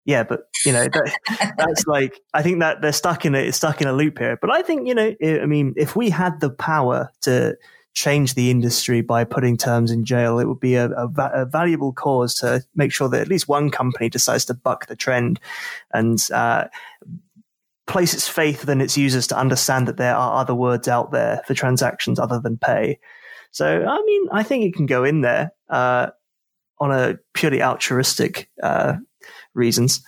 yeah, 0.07 0.23
but 0.23 0.47
you 0.65 0.71
know 0.71 0.85
that, 0.85 1.55
that's 1.57 1.85
like 1.87 2.21
I 2.33 2.41
think 2.41 2.61
that 2.61 2.81
they're 2.81 2.93
stuck 2.93 3.25
in 3.25 3.35
a 3.35 3.51
stuck 3.51 3.81
in 3.81 3.87
a 3.87 3.93
loop 3.93 4.17
here. 4.17 4.37
But 4.39 4.49
I 4.49 4.61
think 4.61 4.87
you 4.87 4.95
know, 4.95 5.13
I 5.21 5.45
mean, 5.45 5.73
if 5.75 5.97
we 5.97 6.09
had 6.09 6.39
the 6.39 6.49
power 6.49 7.11
to 7.23 7.57
change 7.93 8.33
the 8.33 8.49
industry 8.49 9.01
by 9.01 9.25
putting 9.25 9.57
terms 9.57 9.91
in 9.91 10.05
jail, 10.05 10.39
it 10.39 10.47
would 10.47 10.61
be 10.61 10.75
a, 10.75 10.89
a, 10.91 11.09
a, 11.33 11.45
valuable 11.45 11.91
cause 11.91 12.35
to 12.35 12.63
make 12.75 12.93
sure 12.93 13.09
that 13.09 13.21
at 13.21 13.27
least 13.27 13.47
one 13.47 13.69
company 13.71 14.07
decides 14.07 14.45
to 14.45 14.53
buck 14.53 14.85
the 14.85 14.95
trend 14.95 15.39
and 15.93 16.19
uh, 16.31 16.65
place 17.87 18.13
its 18.13 18.27
faith 18.27 18.69
in 18.69 18.81
its 18.81 18.97
users 18.97 19.25
to 19.25 19.37
understand 19.37 19.87
that 19.87 19.97
there 19.97 20.15
are 20.15 20.39
other 20.39 20.53
words 20.53 20.87
out 20.87 21.11
there 21.11 21.41
for 21.47 21.55
transactions 21.55 22.19
other 22.19 22.39
than 22.39 22.57
pay. 22.57 22.99
So, 23.49 23.65
I 23.65 24.01
mean, 24.05 24.27
I 24.31 24.43
think 24.43 24.63
it 24.63 24.75
can 24.75 24.85
go 24.85 25.03
in 25.03 25.21
there 25.21 25.51
uh, 25.67 26.11
on 26.79 26.91
a 26.91 27.17
purely 27.33 27.63
altruistic 27.63 28.49
uh, 28.61 28.97
reasons. 29.57 30.01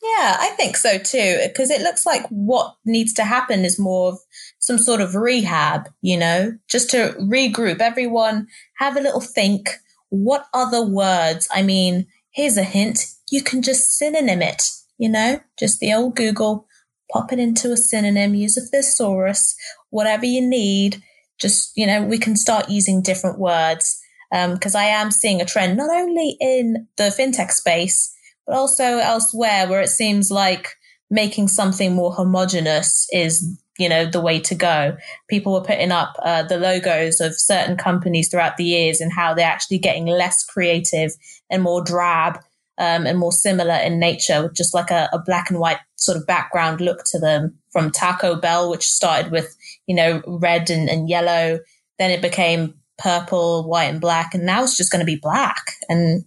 Yeah, 0.00 0.36
I 0.38 0.50
think 0.50 0.76
so 0.76 0.98
too, 0.98 1.40
because 1.48 1.70
it 1.70 1.82
looks 1.82 2.06
like 2.06 2.26
what 2.28 2.76
needs 2.84 3.12
to 3.14 3.24
happen 3.24 3.64
is 3.64 3.78
more 3.78 4.12
of 4.12 4.18
some 4.60 4.78
sort 4.78 5.00
of 5.00 5.14
rehab, 5.16 5.88
you 6.02 6.16
know, 6.16 6.56
just 6.68 6.90
to 6.90 7.14
regroup 7.20 7.80
everyone, 7.80 8.46
have 8.76 8.96
a 8.96 9.00
little 9.00 9.20
think. 9.20 9.70
What 10.10 10.46
other 10.54 10.84
words? 10.84 11.48
I 11.52 11.62
mean, 11.62 12.06
here's 12.30 12.56
a 12.56 12.62
hint 12.62 13.04
you 13.30 13.42
can 13.42 13.62
just 13.62 13.96
synonym 13.96 14.42
it, 14.42 14.62
you 14.98 15.08
know, 15.08 15.40
just 15.58 15.80
the 15.80 15.92
old 15.92 16.16
Google, 16.16 16.66
pop 17.12 17.32
it 17.32 17.38
into 17.38 17.72
a 17.72 17.76
synonym, 17.76 18.34
use 18.34 18.56
a 18.56 18.60
thesaurus, 18.60 19.54
whatever 19.90 20.24
you 20.24 20.40
need. 20.40 21.02
Just, 21.38 21.76
you 21.76 21.86
know, 21.86 22.02
we 22.02 22.18
can 22.18 22.36
start 22.36 22.68
using 22.68 23.02
different 23.02 23.38
words. 23.38 24.00
Because 24.30 24.74
um, 24.74 24.80
I 24.80 24.84
am 24.84 25.10
seeing 25.10 25.40
a 25.40 25.46
trend 25.46 25.76
not 25.76 25.90
only 25.90 26.36
in 26.40 26.86
the 26.96 27.04
fintech 27.04 27.50
space, 27.50 28.14
but 28.48 28.56
also 28.56 28.98
elsewhere 28.98 29.68
where 29.68 29.82
it 29.82 29.90
seems 29.90 30.30
like 30.30 30.74
making 31.10 31.48
something 31.48 31.94
more 31.94 32.12
homogenous 32.12 33.06
is 33.12 33.60
you 33.78 33.88
know 33.88 34.06
the 34.06 34.20
way 34.20 34.40
to 34.40 34.54
go. 34.56 34.96
People 35.28 35.52
were 35.52 35.60
putting 35.60 35.92
up 35.92 36.16
uh, 36.22 36.42
the 36.42 36.58
logos 36.58 37.20
of 37.20 37.38
certain 37.38 37.76
companies 37.76 38.28
throughout 38.28 38.56
the 38.56 38.64
years 38.64 39.00
and 39.00 39.12
how 39.12 39.34
they're 39.34 39.46
actually 39.46 39.78
getting 39.78 40.06
less 40.06 40.44
creative 40.44 41.12
and 41.48 41.62
more 41.62 41.84
drab 41.84 42.38
um, 42.78 43.06
and 43.06 43.18
more 43.18 43.32
similar 43.32 43.74
in 43.74 44.00
nature 44.00 44.42
with 44.42 44.54
just 44.54 44.74
like 44.74 44.90
a, 44.90 45.08
a, 45.12 45.18
black 45.18 45.50
and 45.50 45.60
white 45.60 45.78
sort 45.96 46.16
of 46.16 46.26
background 46.26 46.80
look 46.80 47.04
to 47.04 47.18
them. 47.18 47.56
From 47.70 47.92
taco 47.92 48.34
bell 48.34 48.70
which 48.70 48.86
started 48.86 49.30
with 49.30 49.54
you 49.86 49.94
know 49.94 50.22
red 50.26 50.70
and, 50.70 50.88
and 50.88 51.08
yellow 51.08 51.60
then 51.98 52.10
it 52.10 52.22
became 52.22 52.74
purple 52.96 53.68
white 53.68 53.90
and 53.90 54.00
black 54.00 54.34
and 54.34 54.44
now 54.44 54.62
it's 54.62 54.76
just 54.76 54.90
going 54.90 55.00
to 55.00 55.06
be 55.06 55.20
black. 55.20 55.72
And 55.88 56.24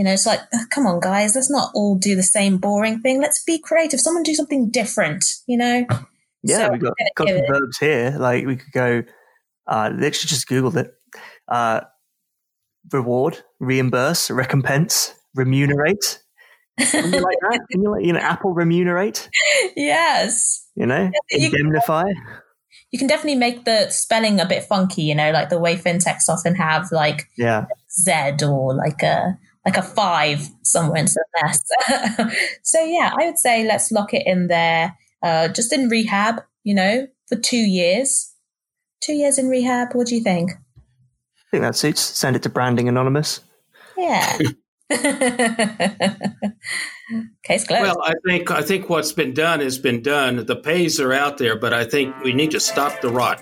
you 0.00 0.04
know, 0.04 0.14
it's 0.14 0.24
like, 0.24 0.40
oh, 0.54 0.64
come 0.70 0.86
on, 0.86 0.98
guys, 0.98 1.34
let's 1.34 1.50
not 1.50 1.72
all 1.74 1.94
do 1.94 2.16
the 2.16 2.22
same 2.22 2.56
boring 2.56 3.02
thing. 3.02 3.20
Let's 3.20 3.44
be 3.44 3.58
creative. 3.58 4.00
Someone 4.00 4.22
do 4.22 4.32
something 4.32 4.70
different, 4.70 5.24
you 5.46 5.58
know? 5.58 5.86
Yeah, 6.42 6.68
so 6.68 6.72
we've 6.72 6.80
got, 6.80 6.94
got 7.16 7.28
some 7.28 7.42
verbs 7.46 7.76
here. 7.76 8.16
Like 8.18 8.46
we 8.46 8.56
could 8.56 8.72
go, 8.72 9.02
uh, 9.66 9.90
literally 9.92 10.26
just 10.26 10.48
Googled 10.48 10.74
it. 10.74 10.90
Uh, 11.46 11.82
reward, 12.90 13.44
reimburse, 13.58 14.30
recompense, 14.30 15.14
remunerate, 15.34 16.22
Can 16.78 17.12
you 17.12 17.20
like 17.20 17.36
that? 17.42 17.60
Can 17.70 17.82
you 17.82 17.90
like, 17.90 18.06
you 18.06 18.14
know, 18.14 18.20
Apple 18.20 18.54
remunerate? 18.54 19.28
Yes. 19.76 20.66
You 20.76 20.86
know, 20.86 21.10
indemnify. 21.28 22.04
You 22.90 22.98
can 22.98 23.06
definitely 23.06 23.38
make 23.38 23.66
the 23.66 23.90
spelling 23.90 24.40
a 24.40 24.46
bit 24.46 24.64
funky, 24.64 25.02
you 25.02 25.14
know, 25.14 25.32
like 25.32 25.50
the 25.50 25.58
way 25.58 25.76
fintechs 25.76 26.30
often 26.30 26.54
have 26.54 26.90
like 26.90 27.28
yeah. 27.36 27.66
Z 27.90 28.42
or 28.42 28.74
like 28.74 29.02
a 29.02 29.38
like 29.70 29.84
a 29.84 29.86
five 29.86 30.48
somewhere 30.62 31.00
in 31.00 31.06
some 31.06 31.22
mess. 31.42 31.62
so 32.62 32.84
yeah, 32.84 33.12
I 33.18 33.26
would 33.26 33.38
say 33.38 33.66
let's 33.66 33.92
lock 33.92 34.12
it 34.14 34.22
in 34.26 34.48
there. 34.48 34.96
Uh, 35.22 35.48
just 35.48 35.72
in 35.72 35.88
rehab, 35.88 36.42
you 36.64 36.74
know, 36.74 37.06
for 37.28 37.36
two 37.36 37.56
years. 37.56 38.34
Two 39.00 39.12
years 39.14 39.38
in 39.38 39.48
rehab. 39.48 39.94
What 39.94 40.08
do 40.08 40.14
you 40.14 40.22
think? 40.22 40.50
I 40.50 41.50
think 41.50 41.62
that 41.62 41.76
suits. 41.76 42.00
Send 42.00 42.36
it 42.36 42.42
to 42.42 42.48
Branding 42.48 42.88
Anonymous. 42.88 43.40
Yeah. 43.96 44.38
Case 47.42 47.64
closed. 47.66 47.82
Well, 47.82 48.02
I 48.02 48.14
think 48.26 48.50
I 48.50 48.62
think 48.62 48.88
what's 48.88 49.12
been 49.12 49.34
done 49.34 49.60
has 49.60 49.78
been 49.78 50.02
done. 50.02 50.46
The 50.46 50.56
pays 50.56 50.98
are 50.98 51.12
out 51.12 51.38
there, 51.38 51.56
but 51.56 51.72
I 51.72 51.84
think 51.84 52.20
we 52.24 52.32
need 52.32 52.50
to 52.50 52.60
stop 52.60 53.00
the 53.00 53.08
rot. 53.08 53.40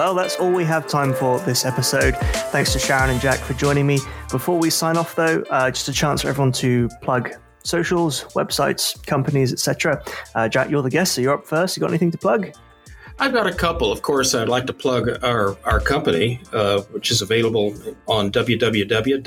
Well, 0.00 0.14
that's 0.14 0.36
all 0.36 0.50
we 0.50 0.64
have 0.64 0.86
time 0.86 1.12
for 1.12 1.38
this 1.40 1.66
episode. 1.66 2.16
Thanks 2.52 2.72
to 2.72 2.78
Sharon 2.78 3.10
and 3.10 3.20
Jack 3.20 3.38
for 3.38 3.52
joining 3.52 3.86
me. 3.86 3.98
Before 4.30 4.58
we 4.58 4.70
sign 4.70 4.96
off, 4.96 5.14
though, 5.14 5.44
uh, 5.50 5.70
just 5.70 5.90
a 5.90 5.92
chance 5.92 6.22
for 6.22 6.28
everyone 6.28 6.52
to 6.52 6.88
plug 7.02 7.34
socials, 7.64 8.24
websites, 8.34 8.96
companies, 9.06 9.52
etc. 9.52 10.02
Uh, 10.34 10.48
Jack, 10.48 10.70
you're 10.70 10.80
the 10.80 10.88
guest, 10.88 11.12
so 11.12 11.20
you're 11.20 11.34
up 11.34 11.46
first. 11.46 11.76
You 11.76 11.82
got 11.82 11.90
anything 11.90 12.10
to 12.12 12.16
plug? 12.16 12.50
I've 13.18 13.34
got 13.34 13.46
a 13.46 13.52
couple. 13.52 13.92
Of 13.92 14.00
course, 14.00 14.34
I'd 14.34 14.48
like 14.48 14.66
to 14.68 14.72
plug 14.72 15.22
our, 15.22 15.58
our 15.64 15.80
company, 15.80 16.40
uh, 16.54 16.80
which 16.92 17.10
is 17.10 17.20
available 17.20 17.74
on 18.08 18.32
www.bhmi.com. 18.32 19.20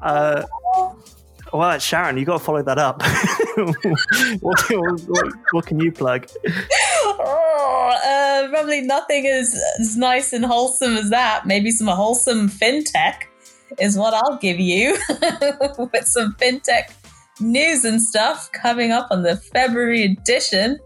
Uh, 0.00 0.44
well, 1.52 1.76
Sharon, 1.80 2.18
you 2.18 2.24
got 2.24 2.38
to 2.38 2.44
follow 2.44 2.62
that 2.62 2.78
up. 2.78 3.02
what, 4.40 4.70
what, 4.70 5.32
what, 5.52 5.66
can 5.66 5.80
you 5.80 5.90
plug? 5.90 6.26
Oh, 7.04 7.92
uh, 8.06 8.48
probably 8.50 8.82
nothing 8.82 9.26
as, 9.26 9.60
as 9.80 9.96
nice 9.96 10.32
and 10.32 10.44
wholesome 10.44 10.96
as 10.96 11.10
that. 11.10 11.44
Maybe 11.44 11.72
some 11.72 11.88
wholesome 11.88 12.48
fintech 12.48 13.22
is 13.80 13.98
what 13.98 14.14
I'll 14.14 14.38
give 14.38 14.60
you 14.60 14.96
with 15.92 16.06
some 16.06 16.36
fintech 16.40 16.92
news 17.40 17.84
and 17.84 18.00
stuff 18.00 18.50
coming 18.52 18.92
up 18.92 19.08
on 19.10 19.22
the 19.22 19.36
February 19.36 20.04
edition 20.04 20.78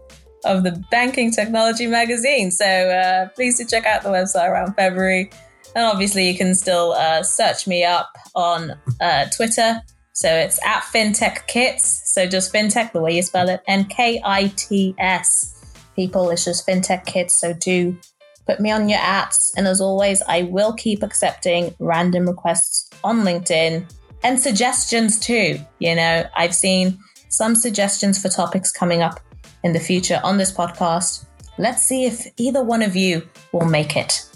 of 0.43 0.63
the 0.63 0.83
Banking 0.89 1.31
Technology 1.31 1.85
magazine. 1.85 2.49
So 2.49 2.65
uh, 2.65 3.29
please 3.35 3.59
do 3.59 3.65
check 3.65 3.85
out 3.85 4.01
the 4.01 4.09
website 4.09 4.49
around 4.49 4.73
February. 4.73 5.29
And 5.75 5.85
obviously, 5.85 6.27
you 6.29 6.37
can 6.37 6.55
still 6.55 6.93
uh, 6.93 7.21
search 7.21 7.67
me 7.67 7.83
up 7.83 8.09
on 8.35 8.73
uh, 8.99 9.25
Twitter 9.35 9.81
so 10.13 10.29
it's 10.29 10.59
at 10.63 10.81
FinTech 10.83 11.47
Kits. 11.47 12.03
So 12.05 12.27
just 12.27 12.53
FinTech, 12.53 12.93
the 12.93 13.01
way 13.01 13.15
you 13.15 13.23
spell 13.23 13.49
it, 13.49 13.61
and 13.67 13.89
K 13.89 14.21
I 14.23 14.53
T 14.55 14.95
S. 14.99 15.49
People, 15.95 16.29
it's 16.29 16.45
just 16.45 16.65
FinTech 16.67 17.05
Kits. 17.05 17.39
So 17.39 17.53
do 17.53 17.97
put 18.45 18.59
me 18.59 18.71
on 18.71 18.89
your 18.89 18.99
apps. 18.99 19.53
And 19.57 19.67
as 19.67 19.81
always, 19.81 20.21
I 20.23 20.43
will 20.43 20.73
keep 20.73 21.03
accepting 21.03 21.73
random 21.79 22.27
requests 22.27 22.89
on 23.03 23.23
LinkedIn 23.23 23.91
and 24.23 24.39
suggestions 24.39 25.19
too. 25.19 25.59
You 25.79 25.95
know, 25.95 26.25
I've 26.35 26.55
seen 26.55 26.99
some 27.29 27.55
suggestions 27.55 28.21
for 28.21 28.29
topics 28.29 28.71
coming 28.71 29.01
up 29.01 29.19
in 29.63 29.73
the 29.73 29.79
future 29.79 30.21
on 30.23 30.37
this 30.37 30.51
podcast. 30.51 31.25
Let's 31.57 31.81
see 31.81 32.05
if 32.05 32.27
either 32.37 32.63
one 32.63 32.81
of 32.81 32.95
you 32.95 33.27
will 33.51 33.65
make 33.65 33.95
it. 33.95 34.29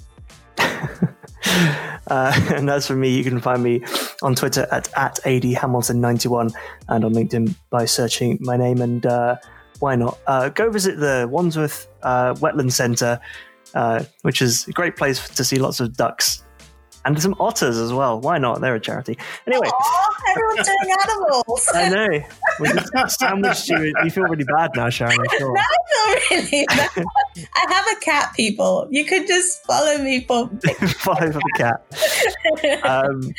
Uh, 2.09 2.31
and 2.55 2.69
as 2.69 2.87
for 2.87 2.95
me, 2.95 3.09
you 3.09 3.21
can 3.21 3.37
find 3.37 3.61
me 3.61 3.83
on 4.21 4.33
Twitter 4.33 4.65
at, 4.71 4.87
at 4.97 5.19
adhamilton91 5.25 6.53
and 6.87 7.03
on 7.03 7.13
LinkedIn 7.13 7.53
by 7.69 7.83
searching 7.83 8.37
my 8.39 8.55
name. 8.55 8.81
And 8.81 9.05
uh, 9.05 9.35
why 9.79 9.97
not? 9.97 10.17
Uh, 10.25 10.47
go 10.47 10.69
visit 10.69 11.01
the 11.01 11.27
Wandsworth 11.29 11.85
uh, 12.03 12.33
Wetland 12.35 12.71
Centre, 12.71 13.19
uh, 13.73 14.05
which 14.21 14.41
is 14.41 14.65
a 14.69 14.71
great 14.71 14.95
place 14.95 15.27
to 15.27 15.43
see 15.43 15.57
lots 15.57 15.81
of 15.81 15.97
ducks 15.97 16.45
and 17.07 17.21
some 17.21 17.35
otters 17.39 17.77
as 17.77 17.93
well. 17.93 18.19
Why 18.19 18.37
not? 18.37 18.59
They're 18.59 18.75
a 18.75 18.79
charity. 18.79 19.17
Anyway, 19.47 19.67
Aww, 19.67 20.09
everyone's 20.29 20.67
doing 20.67 20.95
animals. 21.05 21.69
I 21.73 21.89
know. 21.89 22.25
We 22.59 22.67
just 22.73 23.19
sandwiched 23.19 23.69
you. 23.69 23.93
You 24.03 24.09
feel 24.09 24.23
really 24.23 24.43
bad 24.43 24.71
now, 24.75 24.89
Sharon. 24.89 25.17
I 25.17 25.37
feel. 25.37 25.53
I 25.57 26.27
feel 26.29 26.41
really 26.41 26.65
bad. 26.67 27.05
I 27.55 27.73
have 27.73 27.85
a 27.97 27.99
cat. 28.01 28.33
People, 28.35 28.87
you 28.89 29.05
could 29.05 29.27
just 29.27 29.63
follow 29.65 29.97
me 29.97 30.25
for 30.25 30.47
follow 30.87 31.31
for 31.31 31.39
the 31.39 31.53
cat. 31.57 32.83
Um, 32.83 33.33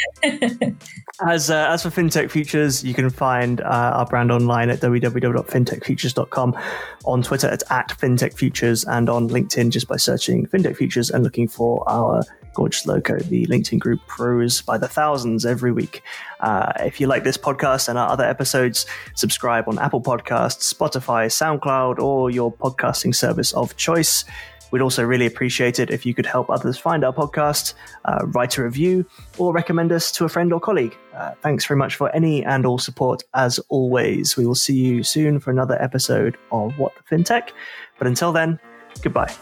as 1.26 1.50
uh, 1.50 1.68
as 1.70 1.82
for 1.82 1.90
FinTech 1.90 2.30
Futures, 2.30 2.84
you 2.84 2.94
can 2.94 3.10
find 3.10 3.60
uh, 3.60 3.92
our 3.94 4.06
brand 4.06 4.30
online 4.30 4.70
at 4.70 4.80
www.fintechfutures.com, 4.80 6.56
on 7.04 7.22
Twitter 7.22 7.48
it's 7.48 7.64
at 7.70 7.88
FinTech 7.88 8.34
Futures, 8.34 8.84
and 8.84 9.08
on 9.08 9.28
LinkedIn 9.28 9.70
just 9.70 9.88
by 9.88 9.96
searching 9.96 10.46
FinTech 10.46 10.76
Futures 10.76 11.10
and 11.10 11.24
looking 11.24 11.48
for 11.48 11.88
our 11.88 12.22
gorgeous 12.54 12.86
logo, 12.86 13.18
the 13.18 13.46
LinkedIn 13.46 13.78
group 13.78 14.00
grows 14.06 14.62
by 14.62 14.78
the 14.78 14.88
thousands 14.88 15.46
every 15.46 15.72
week. 15.72 16.02
Uh, 16.40 16.72
if 16.80 17.00
you 17.00 17.06
like 17.06 17.24
this 17.24 17.36
podcast 17.36 17.88
and 17.88 17.98
our 17.98 18.08
other 18.08 18.24
episodes, 18.24 18.86
subscribe 19.14 19.68
on 19.68 19.78
Apple 19.78 20.00
Podcasts, 20.00 20.72
Spotify, 20.72 21.26
SoundCloud, 21.26 21.98
or 21.98 22.30
your 22.30 22.52
podcasting 22.52 23.14
service 23.14 23.52
of 23.52 23.76
choice. 23.76 24.24
We'd 24.70 24.82
also 24.82 25.02
really 25.02 25.26
appreciate 25.26 25.78
it 25.78 25.90
if 25.90 26.04
you 26.04 26.12
could 26.12 26.26
help 26.26 26.50
others 26.50 26.76
find 26.76 27.04
our 27.04 27.12
podcast, 27.12 27.74
uh, 28.04 28.26
write 28.26 28.58
a 28.58 28.64
review, 28.64 29.06
or 29.38 29.52
recommend 29.52 29.92
us 29.92 30.12
to 30.12 30.24
a 30.24 30.28
friend 30.28 30.52
or 30.52 30.60
colleague. 30.60 30.94
Uh, 31.14 31.32
thanks 31.42 31.64
very 31.64 31.78
much 31.78 31.96
for 31.96 32.14
any 32.14 32.44
and 32.44 32.66
all 32.66 32.78
support, 32.78 33.22
as 33.34 33.58
always. 33.70 34.36
We 34.36 34.46
will 34.46 34.54
see 34.54 34.74
you 34.74 35.02
soon 35.02 35.40
for 35.40 35.50
another 35.50 35.80
episode 35.82 36.36
of 36.52 36.78
What 36.78 36.92
the 36.96 37.16
FinTech. 37.16 37.50
But 37.98 38.08
until 38.08 38.32
then, 38.32 38.60
goodbye. 39.02 39.32